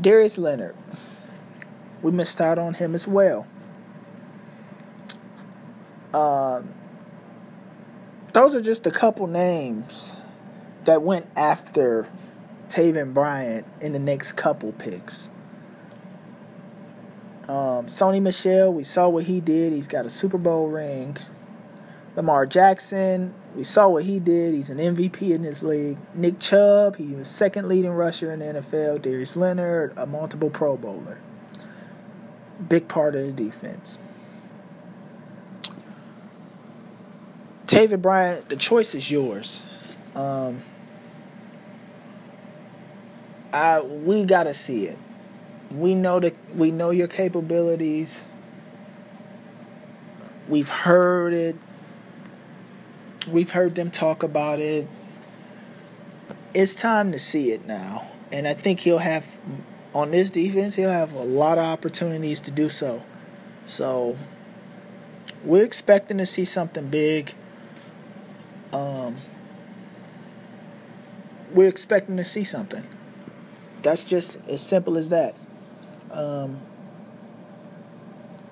[0.00, 0.74] Darius Leonard.
[2.02, 3.46] We missed out on him as well.
[6.12, 6.74] Um,
[8.32, 10.16] those are just a couple names
[10.86, 12.10] that went after
[12.68, 15.30] Taven Bryant in the next couple picks.
[17.48, 19.72] Um, Sony Michel, we saw what he did.
[19.72, 21.16] He's got a Super Bowl ring.
[22.16, 24.54] Lamar Jackson, we saw what he did.
[24.54, 25.98] He's an MVP in his league.
[26.14, 29.02] Nick Chubb, he was second leading rusher in the NFL.
[29.02, 31.20] Darius Leonard, a multiple Pro Bowler.
[32.68, 33.98] Big part of the defense.
[37.66, 39.62] Taven Bryan, the choice is yours.
[40.14, 40.62] Um,
[43.52, 44.98] I we gotta see it.
[45.70, 48.24] We know that we know your capabilities.
[50.48, 51.56] We've heard it.
[53.28, 54.86] We've heard them talk about it.
[56.54, 58.08] It's time to see it now.
[58.30, 59.38] And I think he'll have
[59.96, 63.02] on this defense, he'll have a lot of opportunities to do so.
[63.64, 64.16] So
[65.42, 67.34] we're expecting to see something big.
[68.72, 69.18] Um,
[71.50, 72.84] we're expecting to see something.
[73.82, 75.34] That's just as simple as that.
[76.10, 76.60] Um,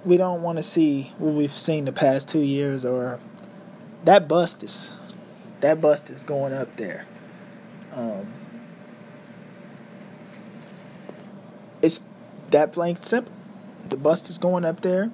[0.05, 3.21] we don't want to see what we've seen the past two years, or
[4.05, 4.93] that bust is
[5.61, 7.07] that bust is going up there.
[7.93, 8.33] Um,
[11.81, 12.01] it's
[12.51, 13.33] that plain simple.
[13.89, 15.11] The bust is going up there.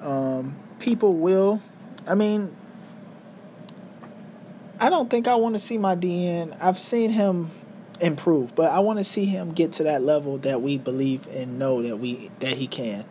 [0.00, 1.62] Um, people will.
[2.08, 2.56] I mean,
[4.78, 6.56] I don't think I want to see my DN.
[6.60, 7.50] I've seen him
[8.00, 11.58] improve, but I want to see him get to that level that we believe and
[11.58, 13.04] know that we that he can.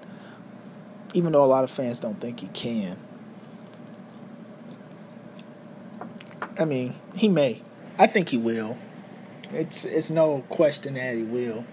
[1.14, 2.98] Even though a lot of fans don't think he can.
[6.58, 7.62] I mean, he may.
[7.98, 8.78] I think he will.
[9.52, 11.66] It's it's no question that he will.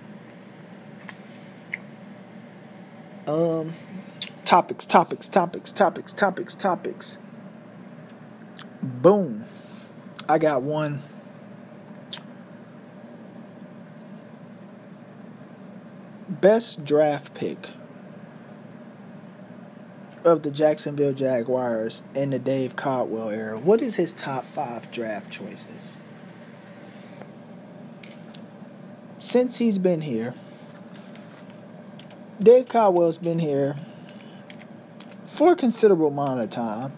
[3.26, 3.72] Um
[4.44, 7.18] topics, topics, topics, topics, topics, topics.
[8.83, 9.44] Boom.
[10.29, 11.02] I got one.
[16.40, 17.70] Best draft pick
[20.25, 23.59] of the Jacksonville Jaguars in the Dave Caldwell era.
[23.59, 25.99] What is his top five draft choices?
[29.18, 30.35] Since he's been here,
[32.40, 33.77] Dave Caldwell's been here
[35.27, 36.92] for a considerable amount of time.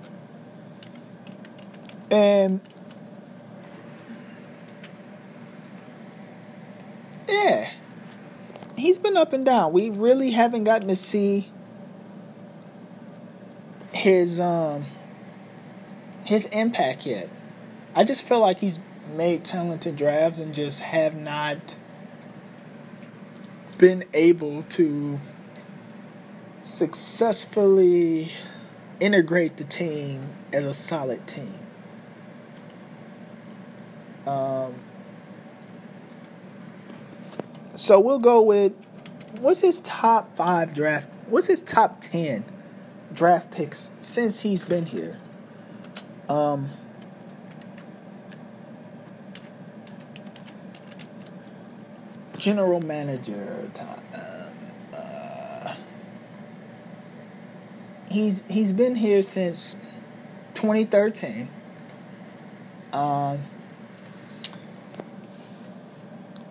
[2.11, 2.61] And
[7.29, 7.70] Yeah.
[8.78, 9.72] He's been up and down.
[9.72, 11.50] We really haven't gotten to see
[13.92, 14.84] his um
[16.24, 17.28] his impact yet.
[17.94, 18.78] I just feel like he's
[19.16, 21.74] made talented drafts and just have not
[23.78, 25.18] been able to
[26.62, 28.32] successfully
[29.00, 31.58] integrate the team as a solid team.
[34.26, 34.74] Um,
[37.78, 38.72] so we'll go with
[39.40, 41.08] what's his top five draft?
[41.28, 42.44] What's his top ten
[43.14, 45.16] draft picks since he's been here?
[46.28, 46.70] Um,
[52.36, 53.70] general manager.
[54.92, 55.74] Uh,
[58.10, 59.76] he's he's been here since
[60.54, 61.48] 2013.
[62.92, 63.38] Um,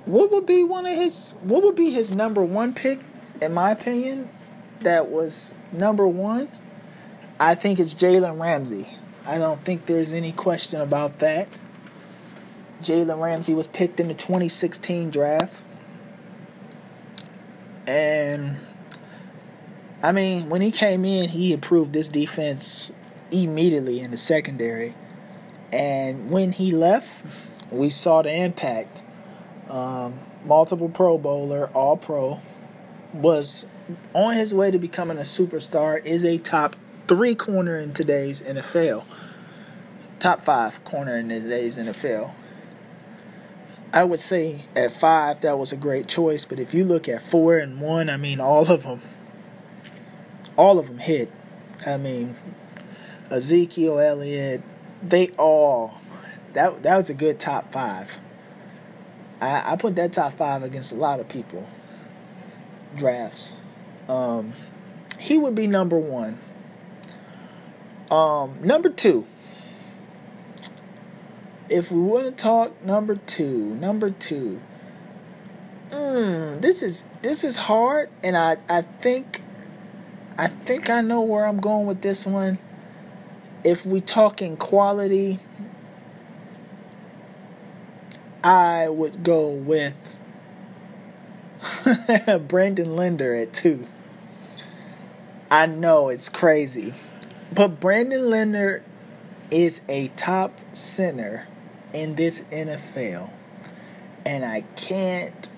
[0.08, 3.02] what would be one of his what would be his number one pick
[3.42, 4.30] in my opinion
[4.80, 6.48] that was number one?
[7.40, 8.88] I think it's jalen ramsey.
[9.26, 11.50] I don't think there's any question about that.
[12.82, 15.62] Jalen ramsey was picked in the 2016 draft.
[17.86, 18.58] And
[20.02, 22.94] i mean when he came in he improved this defense
[23.30, 24.96] immediately in the secondary.
[25.74, 27.26] And when he left
[27.72, 29.04] we saw the impact
[29.70, 32.40] um, multiple Pro Bowler, All Pro,
[33.14, 33.68] was
[34.14, 36.04] on his way to becoming a superstar.
[36.06, 36.76] Is a top
[37.08, 39.06] three corner in today's NFL,
[40.20, 42.34] top five corner in today's NFL.
[43.94, 47.22] I would say at five that was a great choice, but if you look at
[47.22, 49.02] four and one, I mean all of them,
[50.58, 51.32] all of them hit.
[51.86, 52.36] I mean
[53.32, 54.62] Ezekiel Elliott,
[55.02, 55.96] they all
[56.54, 58.20] that that was a good top five.
[59.40, 61.68] I, I put that top five against a lot of people.
[62.96, 63.56] Drafts.
[64.10, 64.54] Um,
[65.20, 66.40] he would be number one.
[68.10, 69.26] Um, number two.
[71.70, 74.62] If we want to talk number two, number two.
[75.90, 79.42] mm, this is this is hard, and I I think
[80.38, 82.60] I think I know where I'm going with this one.
[83.66, 85.40] If we talking quality,
[88.48, 90.16] I would go with
[92.48, 93.88] Brandon Linder at two.
[95.52, 96.94] I know it's crazy,
[97.54, 98.84] but Brandon Linder
[99.52, 101.46] is a top center
[101.94, 103.32] in this NFL,
[104.26, 105.50] and I can't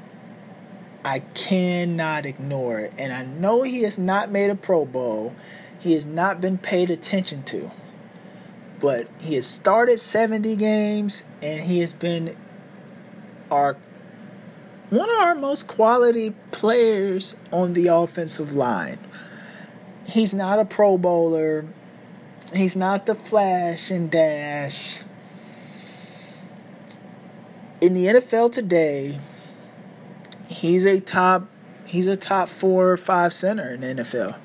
[1.06, 2.94] I cannot ignore it.
[2.98, 5.36] And I know he has not made a Pro Bowl.
[5.78, 7.70] He has not been paid attention to.
[8.80, 12.36] But he has started 70 games and he has been
[13.52, 13.78] our
[14.90, 18.98] one of our most quality players on the offensive line.
[20.08, 21.66] He's not a Pro Bowler.
[22.54, 25.04] He's not the flash and dash.
[27.82, 29.20] In the NFL today,
[30.48, 31.48] he's a top
[31.86, 34.38] he's a top four or five center in the NFL.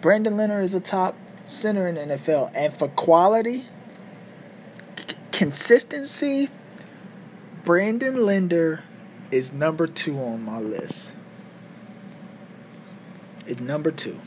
[0.00, 3.64] Brandon Linder is a top center in the NFL, and for quality,
[4.96, 6.48] c- consistency,
[7.66, 8.84] Brandon Linder
[9.32, 11.12] is number two on my list.
[13.44, 14.20] Is number two.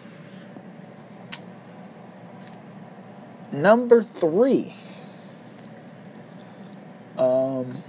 [3.53, 4.75] Number three.
[7.17, 7.81] Um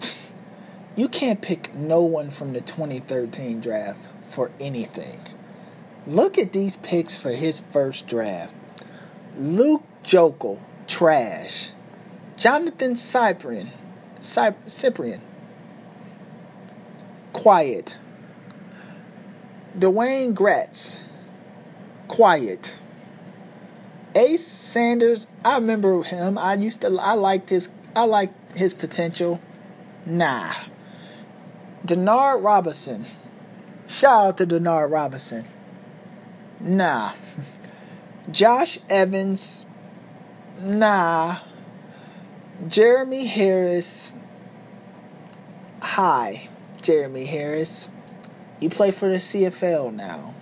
[0.96, 5.20] you can't pick no one from the 2013 draft for anything.
[6.04, 8.52] Look at these picks for his first draft.
[9.38, 11.70] Luke Joeckel, trash.
[12.36, 13.68] Johnathan Cyprien,
[14.22, 15.20] Cyprien,
[17.32, 17.98] quiet.
[19.78, 20.98] Dwayne Gratz,
[22.08, 22.76] quiet.
[24.14, 26.36] Ace Sanders, I remember him.
[26.36, 29.40] I used to I liked his I liked his potential.
[30.06, 30.54] Nah.
[31.86, 33.06] Denard Robinson.
[33.86, 35.44] Shout out to Denard Robinson.
[36.58, 37.12] Nah.
[38.30, 39.66] Josh Evans.
[40.58, 41.38] Nah.
[42.66, 44.14] Jeremy Harris.
[45.80, 46.48] Hi,
[46.82, 47.88] Jeremy Harris.
[48.58, 50.34] You play for the CFL now.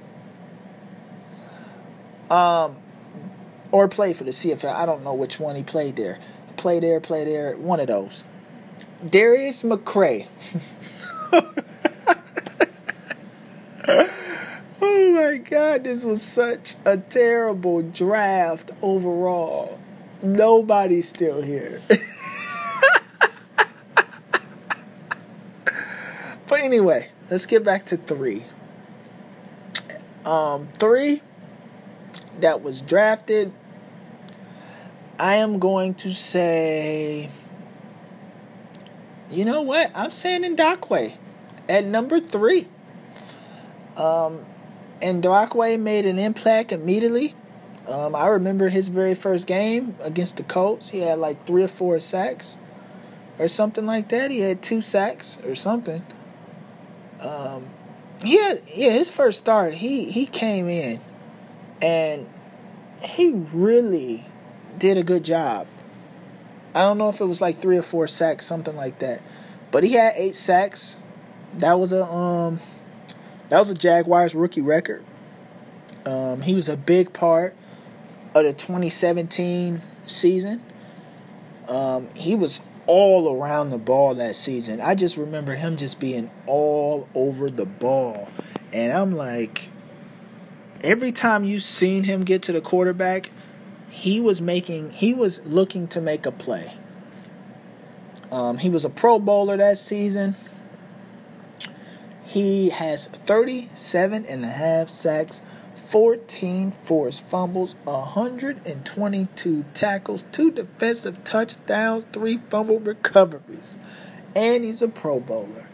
[2.28, 2.76] Um,
[3.70, 4.74] or play for the CFL.
[4.74, 6.18] I don't know which one he played there.
[6.56, 7.56] Play there, play there.
[7.56, 8.24] One of those.
[9.08, 10.26] Darius McCray.
[14.82, 19.78] oh my god, this was such a terrible draft overall.
[20.22, 21.80] Nobody's still here.
[26.48, 28.44] but anyway, let's get back to three.
[30.24, 31.22] Um, three
[32.40, 33.52] that was drafted.
[35.18, 37.30] I am going to say
[39.30, 39.90] you know what?
[39.94, 41.12] I'm saying in Ngakoue
[41.68, 42.66] at number three.
[43.96, 44.46] Um,
[45.02, 47.34] and Ngakoue made an impact immediately.
[47.88, 50.90] Um, I remember his very first game against the Colts.
[50.90, 52.58] He had like three or four sacks
[53.38, 54.30] or something like that.
[54.30, 56.04] He had two sacks or something.
[57.18, 57.70] Um,
[58.22, 61.00] yeah, his first start, he, he came in
[61.80, 62.26] and
[63.02, 64.26] he really
[64.78, 65.66] did a good job.
[66.74, 69.22] I don't know if it was like three or four sacks, something like that.
[69.70, 70.98] But he had eight sacks.
[71.54, 72.60] That was a um
[73.48, 75.02] that was a Jaguars rookie record.
[76.04, 77.56] Um, he was a big part
[78.38, 80.62] of the 2017 season.
[81.68, 84.80] Um, he was all around the ball that season.
[84.80, 88.28] I just remember him just being all over the ball.
[88.72, 89.68] And I'm like,
[90.82, 93.30] every time you seen him get to the quarterback,
[93.90, 96.74] he was making he was looking to make a play.
[98.30, 100.36] Um, he was a Pro Bowler that season.
[102.24, 105.40] He has 37 and a half sacks,
[105.90, 113.78] 14 forced fumbles, 122 tackles, two defensive touchdowns, three fumble recoveries.
[114.34, 115.66] And he's a Pro Bowler.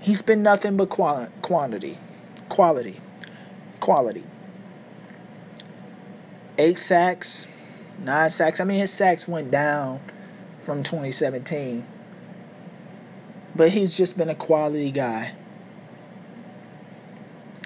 [0.00, 1.98] He's been nothing but quantity,
[2.48, 3.00] quality,
[3.80, 4.24] quality
[6.58, 7.46] eight sacks,
[8.02, 8.60] nine sacks.
[8.60, 10.00] I mean, his sacks went down
[10.60, 11.86] from 2017,
[13.54, 15.34] but he's just been a quality guy.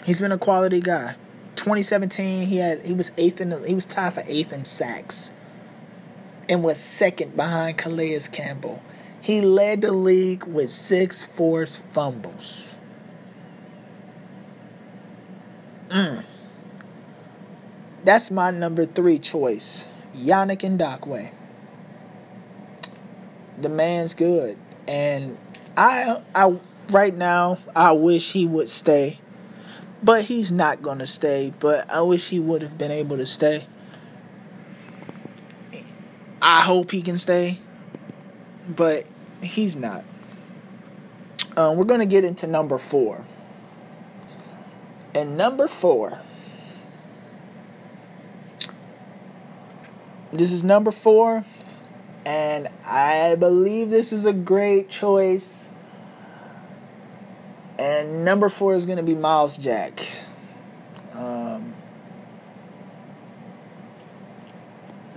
[0.04, 1.16] He's been a quality guy.
[1.66, 5.32] 2017, he had he was eighth in he was tied for eighth in sacks,
[6.48, 8.80] and was second behind Calais Campbell.
[9.20, 12.76] He led the league with six forced fumbles.
[15.88, 16.22] Mm.
[18.04, 19.88] That's my number three choice.
[20.16, 21.32] Yannick Ngakoue.
[23.60, 24.56] The man's good.
[24.86, 25.36] And
[25.76, 26.56] I I
[26.90, 29.18] right now, I wish he would stay.
[30.02, 31.52] But he's not going to stay.
[31.58, 33.66] But I wish he would have been able to stay.
[36.40, 37.58] I hope he can stay.
[38.68, 39.06] But
[39.42, 40.04] he's not.
[41.56, 43.24] Uh, we're going to get into number four.
[45.14, 46.18] And number four.
[50.30, 51.44] This is number four.
[52.26, 55.70] And I believe this is a great choice.
[57.78, 60.12] And number four is going to be Myles Jack.
[61.12, 61.74] Um,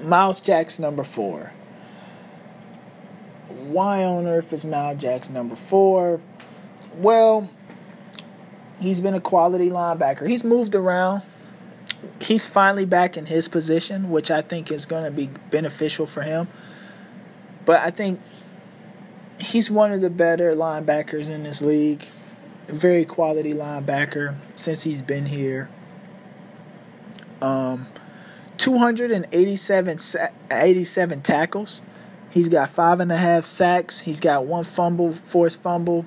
[0.03, 1.53] Myles Jack's number four.
[3.47, 6.19] Why on earth is Myles Jack's number four?
[6.95, 7.49] Well,
[8.79, 10.27] he's been a quality linebacker.
[10.27, 11.21] He's moved around.
[12.21, 16.21] He's finally back in his position, which I think is going to be beneficial for
[16.21, 16.47] him.
[17.65, 18.19] But I think
[19.39, 22.05] he's one of the better linebackers in this league.
[22.69, 25.69] Very quality linebacker since he's been here.
[27.41, 27.87] Um,
[28.57, 29.97] 287
[30.51, 31.81] 87 tackles.
[32.29, 34.01] He's got five and a half sacks.
[34.01, 36.05] He's got one fumble, forced fumble.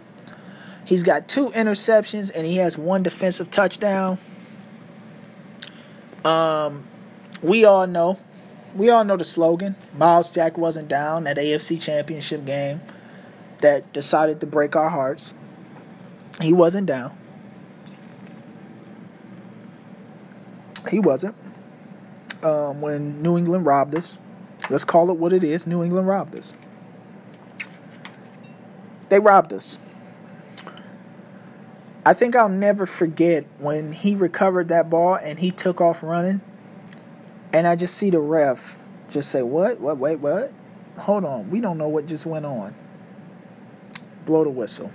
[0.84, 4.18] He's got two interceptions and he has one defensive touchdown.
[6.24, 6.86] Um,
[7.42, 8.18] we all know,
[8.74, 9.74] we all know the slogan.
[9.94, 12.80] Myles Jack wasn't down that AFC Championship game
[13.58, 15.34] that decided to break our hearts.
[16.42, 17.16] He wasn't down.
[20.90, 21.36] He wasn't.
[22.42, 24.18] Um, when New England robbed us,
[24.68, 25.66] let's call it what it is.
[25.66, 26.52] New England robbed us.
[29.08, 29.78] They robbed us.
[32.04, 36.40] I think I'll never forget when he recovered that ball and he took off running.
[37.52, 39.78] And I just see the ref just say, What?
[39.78, 39.98] What?
[39.98, 40.52] Wait, what?
[40.98, 41.50] Hold on.
[41.50, 42.74] We don't know what just went on.
[44.24, 44.90] Blow the whistle.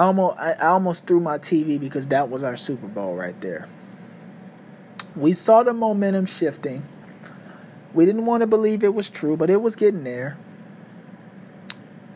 [0.00, 3.68] I almost, I almost threw my TV because that was our Super Bowl right there.
[5.14, 6.84] We saw the momentum shifting.
[7.92, 10.38] We didn't want to believe it was true, but it was getting there.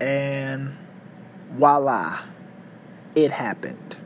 [0.01, 0.73] And
[1.51, 2.21] voila
[3.15, 3.99] it happened.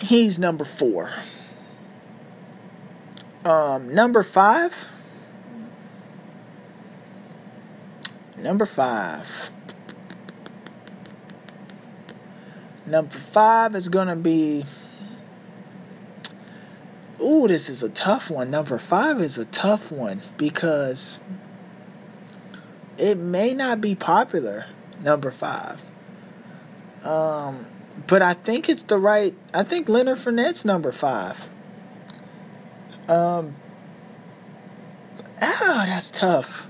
[0.00, 1.10] He's number four.
[3.44, 4.88] Um, number five.
[8.42, 9.50] Number five.
[12.86, 14.64] Number five is going to be.
[17.22, 18.50] Ooh, this is a tough one.
[18.50, 21.20] Number five is a tough one because
[22.96, 24.66] it may not be popular,
[25.02, 25.82] number five.
[27.04, 27.66] Um,
[28.06, 29.34] but I think it's the right.
[29.52, 31.46] I think Leonard Fournette's number five.
[33.06, 33.54] Um,
[35.42, 36.69] oh, that's tough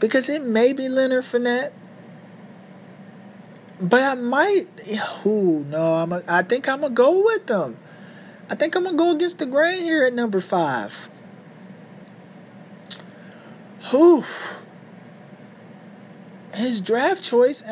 [0.00, 1.72] because it may be Leonard Fournette,
[3.80, 4.68] but I might.
[5.22, 5.64] Who?
[5.64, 6.12] No, I'm.
[6.12, 7.76] A, I think I'm gonna go with them.
[8.48, 11.08] I think I'm gonna go against the grain here at number five.
[13.90, 14.24] Whew
[16.54, 17.62] his draft choice.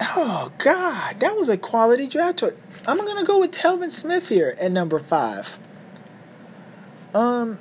[0.00, 2.54] oh God, that was a quality draft choice.
[2.86, 5.58] I'm gonna go with Telvin Smith here at number five.
[7.14, 7.58] Um,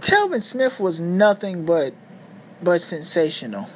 [0.00, 1.94] Telvin Smith was nothing but
[2.62, 3.68] but sensational.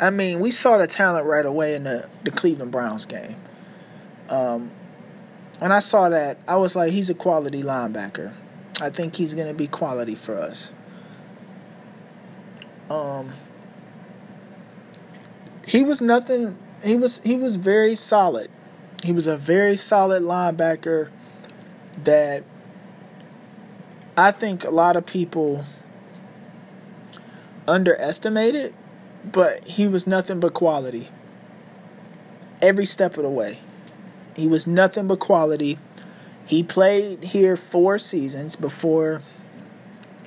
[0.00, 3.36] I mean, we saw the talent right away in the, the Cleveland Browns game.
[4.30, 4.70] Um,
[5.60, 8.32] and I saw that, I was like, he's a quality linebacker.
[8.80, 10.72] I think he's going to be quality for us.
[12.88, 13.34] Um,
[15.66, 16.58] he was nothing.
[16.82, 18.50] He was he was very solid.
[19.04, 21.10] He was a very solid linebacker
[22.02, 22.42] that
[24.16, 25.64] I think a lot of people
[27.66, 28.74] underestimated,
[29.24, 31.08] but he was nothing but quality.
[32.60, 33.60] Every step of the way.
[34.36, 35.78] He was nothing but quality.
[36.46, 39.22] He played here four seasons before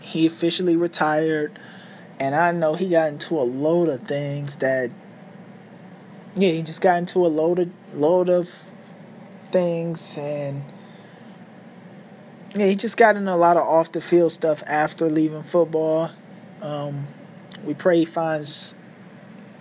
[0.02, 1.60] he officially retired
[2.20, 4.92] and I know he got into a load of things that
[6.36, 8.72] yeah, he just got into a load of load of
[9.52, 10.64] things and
[12.56, 16.12] yeah, he just got in a lot of off the field stuff after leaving football.
[16.62, 17.08] Um,
[17.64, 18.76] we pray he finds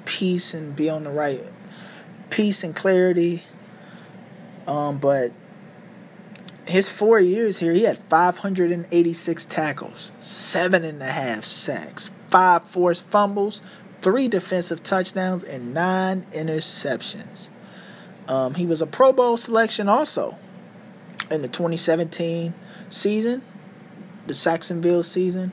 [0.05, 1.41] peace and be on the right
[2.29, 3.43] peace and clarity.
[4.67, 5.33] Um, but
[6.67, 13.07] his four years here, he had 586 tackles, seven and a half sacks, five forced
[13.07, 13.63] fumbles,
[14.01, 17.49] three defensive touchdowns, and nine interceptions.
[18.29, 20.39] Um, he was a Pro Bowl selection also
[21.33, 22.53] in the 2017
[22.89, 23.43] season.
[24.27, 25.51] the Sacksonville season,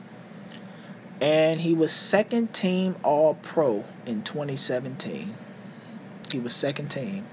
[1.20, 5.34] and he was second team All Pro in 2017.
[6.30, 7.26] He was second team.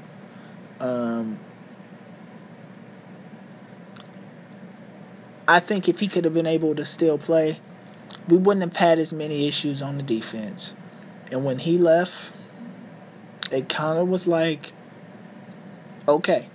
[0.80, 1.38] Um,
[5.48, 7.60] I think if he could have been able to still play,
[8.28, 10.74] we wouldn't have had as many issues on the defense.
[11.32, 12.34] And when he left,
[13.52, 14.72] it kind of was like,
[16.08, 16.50] okay.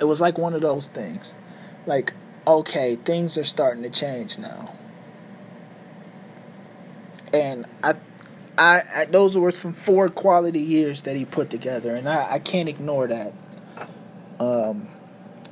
[0.00, 1.34] It was like one of those things.
[1.86, 2.12] Like,
[2.46, 4.74] okay, things are starting to change now.
[7.32, 7.94] And I,
[8.56, 12.38] I, I those were some four quality years that he put together, and I, I
[12.38, 13.32] can't ignore that.
[14.40, 14.88] Um,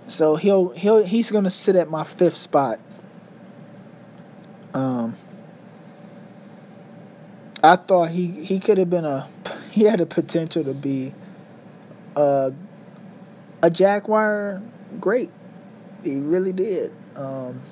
[0.06, 2.78] so he'll he'll he's gonna sit at my fifth spot.
[4.72, 5.16] Um,
[7.62, 9.28] I thought he he could have been a
[9.70, 11.14] he had a potential to be
[12.14, 12.52] a
[13.62, 14.62] a Jaguar
[15.00, 15.30] great.
[16.02, 16.92] He really did.
[17.14, 17.62] Um,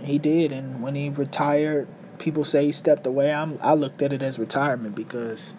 [0.00, 3.32] he did, and when he retired, people say he stepped away.
[3.32, 5.54] I'm I looked at it as retirement because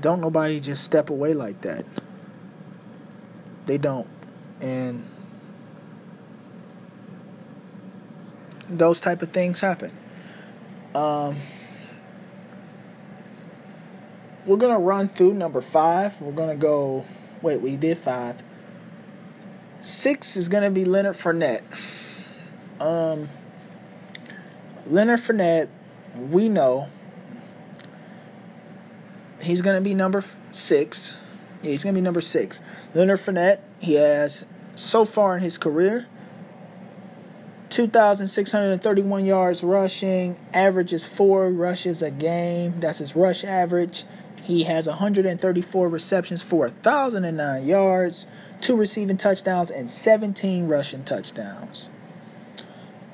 [0.00, 1.84] don't nobody just step away like that.
[3.66, 4.08] They don't,
[4.60, 5.06] and
[8.68, 9.92] those type of things happen.
[10.94, 11.36] Um,
[14.46, 16.20] we're gonna run through number five.
[16.20, 17.04] We're gonna go.
[17.40, 18.42] Wait, we did five.
[19.80, 21.62] Six is gonna be Leonard Fournette.
[22.80, 23.28] Um,
[24.86, 25.68] Leonard Fournette,
[26.16, 26.88] we know
[29.40, 31.14] he's gonna be number six.
[31.62, 32.60] Yeah, he's gonna be number six.
[32.94, 36.06] Leonard Fournette, he has so far in his career
[37.72, 42.78] 2,631 yards rushing, averages four rushes a game.
[42.80, 44.04] That's his rush average.
[44.42, 48.26] He has 134 receptions for 1,009 yards,
[48.60, 51.90] two receiving touchdowns, and 17 rushing touchdowns.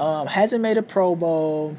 [0.01, 1.77] Um, hasn't made a Pro Bowl.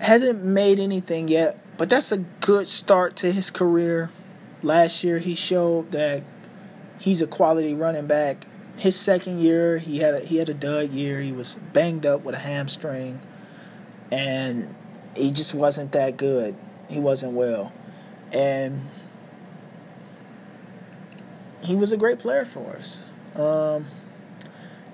[0.00, 4.10] Hasn't made anything yet, but that's a good start to his career.
[4.62, 6.22] Last year, he showed that
[6.98, 8.46] he's a quality running back
[8.76, 11.20] his second year, he had a, he had a dud year.
[11.20, 13.20] He was banged up with a hamstring,
[14.10, 14.74] and
[15.16, 16.56] he just wasn't that good.
[16.88, 17.72] He wasn't well,
[18.32, 18.88] and
[21.62, 23.02] he was a great player for us.
[23.34, 23.86] Um,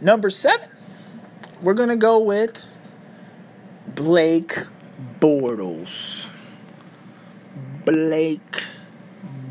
[0.00, 0.68] number seven,
[1.62, 2.62] we're gonna go with
[3.94, 4.58] Blake
[5.20, 6.30] Bortles.
[7.84, 8.62] Blake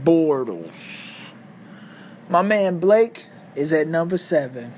[0.03, 1.32] Bortles.
[2.30, 4.74] My man Blake is at number seven.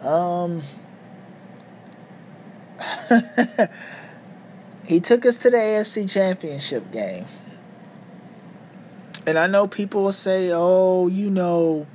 [0.00, 0.62] Um,
[4.86, 7.24] he took us to the AFC Championship game.
[9.26, 11.86] And I know people will say, oh, you know,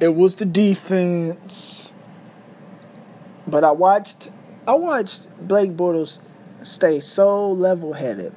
[0.00, 1.92] it was the defense.
[3.46, 4.30] But I watched
[4.66, 6.20] I watched Blake Bortles
[6.62, 8.34] stay so level headed.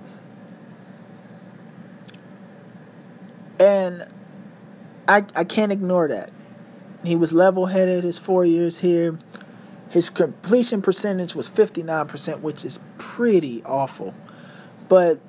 [3.60, 4.08] And
[5.08, 6.32] I, I can't ignore that.
[7.04, 9.20] He was level headed his four years here.
[9.92, 14.14] His completion percentage was 59%, which is pretty awful.
[14.88, 15.20] But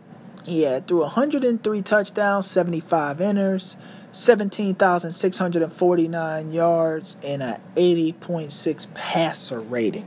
[0.46, 3.74] had threw 103 touchdowns, 75 inners,
[4.12, 10.06] 17,649 yards, and an 80.6 passer rating.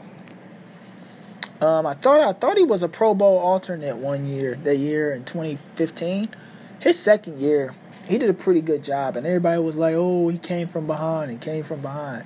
[1.60, 5.14] Um, I thought I thought he was a Pro Bowl alternate one year, that year
[5.14, 6.30] in 2015.
[6.80, 7.76] His second year,
[8.08, 11.30] he did a pretty good job, and everybody was like, "Oh, he came from behind.
[11.32, 12.24] He came from behind."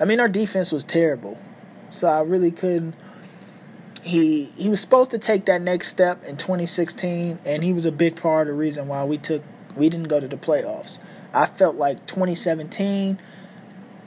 [0.00, 1.38] I mean, our defense was terrible,
[1.90, 2.94] so I really couldn't.
[4.02, 7.92] He he was supposed to take that next step in 2016, and he was a
[7.92, 9.42] big part of the reason why we took
[9.76, 10.98] we didn't go to the playoffs.
[11.32, 13.20] I felt like 2017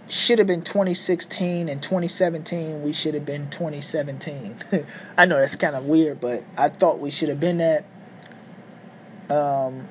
[0.10, 4.58] should have been 2016 and 2017 we should have been 2017
[5.18, 7.86] i know that's kind of weird but i thought we should have been that
[9.30, 9.88] um,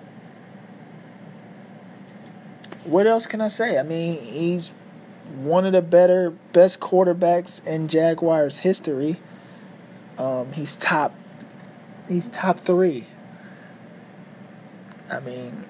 [2.84, 3.78] what else can I say?
[3.78, 4.74] I mean, he's
[5.28, 9.16] one of the better, best quarterbacks in Jaguars history.
[10.18, 11.14] Um, he's top.
[12.08, 13.06] He's top three.
[15.10, 15.66] I mean,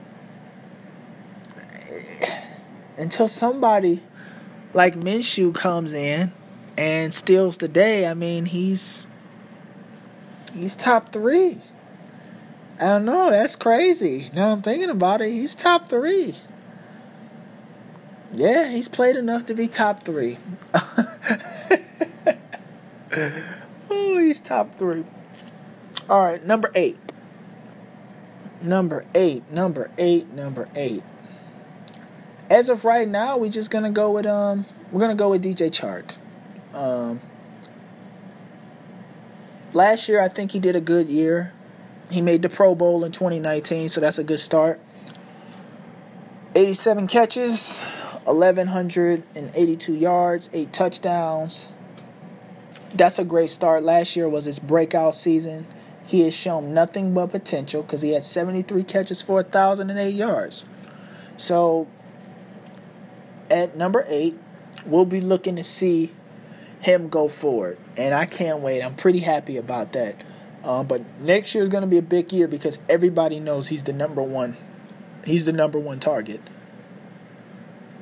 [2.97, 4.01] until somebody
[4.75, 6.33] like Minshew comes in
[6.77, 9.07] and steals the day, I mean, he's
[10.55, 11.61] he's top three.
[12.79, 13.31] I don't know.
[13.31, 14.31] That's crazy.
[14.33, 15.31] Now I'm thinking about it.
[15.31, 16.37] He's top three.
[18.33, 20.39] Yeah, he's played enough to be top three.
[23.91, 25.05] oh, he's top three.
[26.09, 26.99] All right, number eight.
[28.63, 31.03] Number eight, number eight, number eight.
[32.49, 35.71] as of right now, we're just gonna go with um, we're gonna go with DJ
[35.71, 36.17] Chark.
[36.75, 37.21] Um,
[39.75, 41.53] last year, I think he did a good year.
[42.11, 44.81] He made the Pro Bowl in 2019, so that's a good start.
[46.55, 47.83] 87 catches,
[48.25, 51.71] 1,182 yards, 8 touchdowns.
[52.95, 53.83] That's a great start.
[53.83, 55.67] Last year was his breakout season.
[56.05, 60.65] He has shown nothing but potential because he had 73 catches for 1,008 yards.
[61.37, 61.89] So,
[63.51, 64.39] at number 8,
[64.85, 66.13] we'll be looking to see
[66.81, 67.79] him go forward.
[67.97, 68.83] And I can't wait.
[68.83, 70.23] I'm pretty happy about that.
[70.65, 73.85] Uh, but next year is going to be a big year because everybody knows he's
[73.85, 74.57] the number one.
[75.25, 76.41] He's the number one target.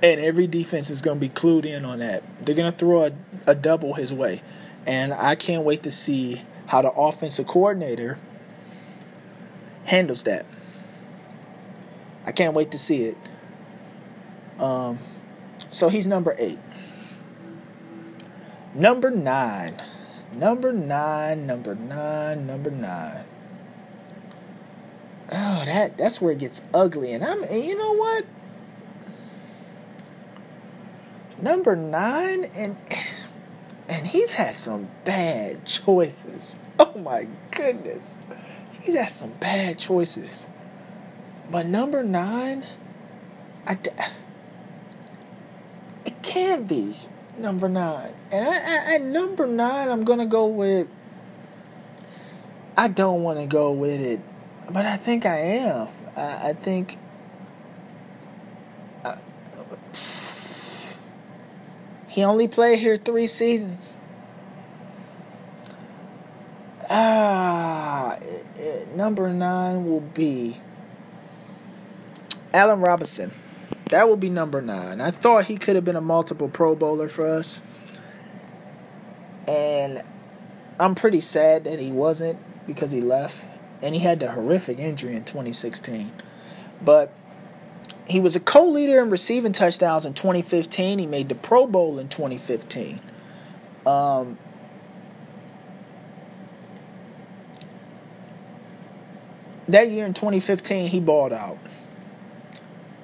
[0.03, 2.23] And every defense is going to be clued in on that.
[2.43, 3.13] They're going to throw a,
[3.47, 4.43] a double his way.
[4.87, 8.19] And I can't wait to see how the offensive coordinator
[9.85, 10.47] handles that.
[12.25, 13.17] I can't wait to see it.
[14.59, 14.99] Um,
[15.71, 16.59] so he's number eight.
[18.75, 19.83] Number nine.
[20.33, 23.25] Number nine, number nine, number nine.
[25.33, 27.13] Oh, that that's where it gets ugly.
[27.13, 28.25] And I'm and you know what?
[31.43, 32.77] Number nine and
[33.89, 36.59] and he's had some bad choices.
[36.79, 38.19] Oh my goodness.
[38.81, 40.49] He's had some bad choices.
[41.51, 42.65] But number nine,
[43.67, 43.77] I,
[46.05, 46.95] it can't be
[47.37, 48.15] number nine.
[48.31, 50.87] And I, I, at number nine, I'm going to go with.
[52.77, 54.21] I don't want to go with it,
[54.73, 55.89] but I think I am.
[56.17, 56.99] I, I think.
[62.11, 63.97] He only played here three seasons.
[66.91, 70.57] Ah, it, it, number nine will be
[72.53, 73.31] Allen Robinson.
[73.91, 75.01] That will be number nine.
[75.01, 77.63] I thought he could have been a multiple Pro Bowler for us.
[79.47, 80.03] And
[80.81, 83.45] I'm pretty sad that he wasn't because he left.
[83.81, 86.11] And he had the horrific injury in 2016.
[86.83, 87.13] But
[88.11, 90.99] he was a co leader in receiving touchdowns in 2015.
[90.99, 93.01] He made the Pro Bowl in 2015.
[93.87, 94.37] Um,
[99.69, 101.59] that year in 2015, he balled out.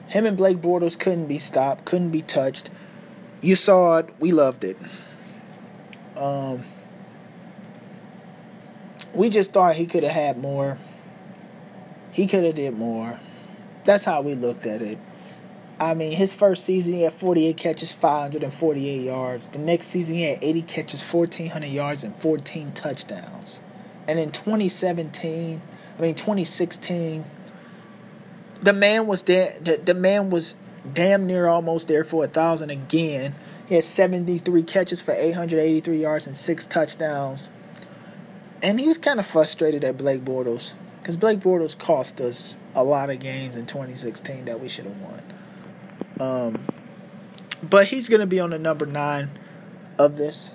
[0.08, 2.70] Him and Blake Bortles couldn't be stopped, couldn't be touched.
[3.40, 4.76] You saw it, we loved it.
[6.16, 6.64] Um,
[9.14, 10.78] we just thought he could have had more.
[12.10, 13.20] He could have did more.
[13.86, 14.98] That's how we looked at it.
[15.78, 19.48] I mean, his first season he had 48 catches, 548 yards.
[19.48, 23.60] The next season he had 80 catches, 1400 yards, and 14 touchdowns.
[24.08, 25.62] And in 2017,
[25.98, 27.24] I mean 2016,
[28.60, 29.56] the man was there.
[29.60, 30.56] The, the man was
[30.92, 33.34] damn near almost there for a thousand again.
[33.68, 37.50] He had 73 catches for 883 yards and six touchdowns.
[38.62, 40.76] And he was kind of frustrated at Blake Bortles
[41.06, 45.00] because Blake Bortles cost us a lot of games in 2016 that we should have
[45.00, 45.22] won.
[46.18, 46.66] Um,
[47.62, 49.30] but he's going to be on the number nine
[50.00, 50.52] of this.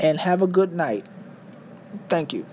[0.00, 1.06] And have a good night.
[2.08, 2.46] Thank you.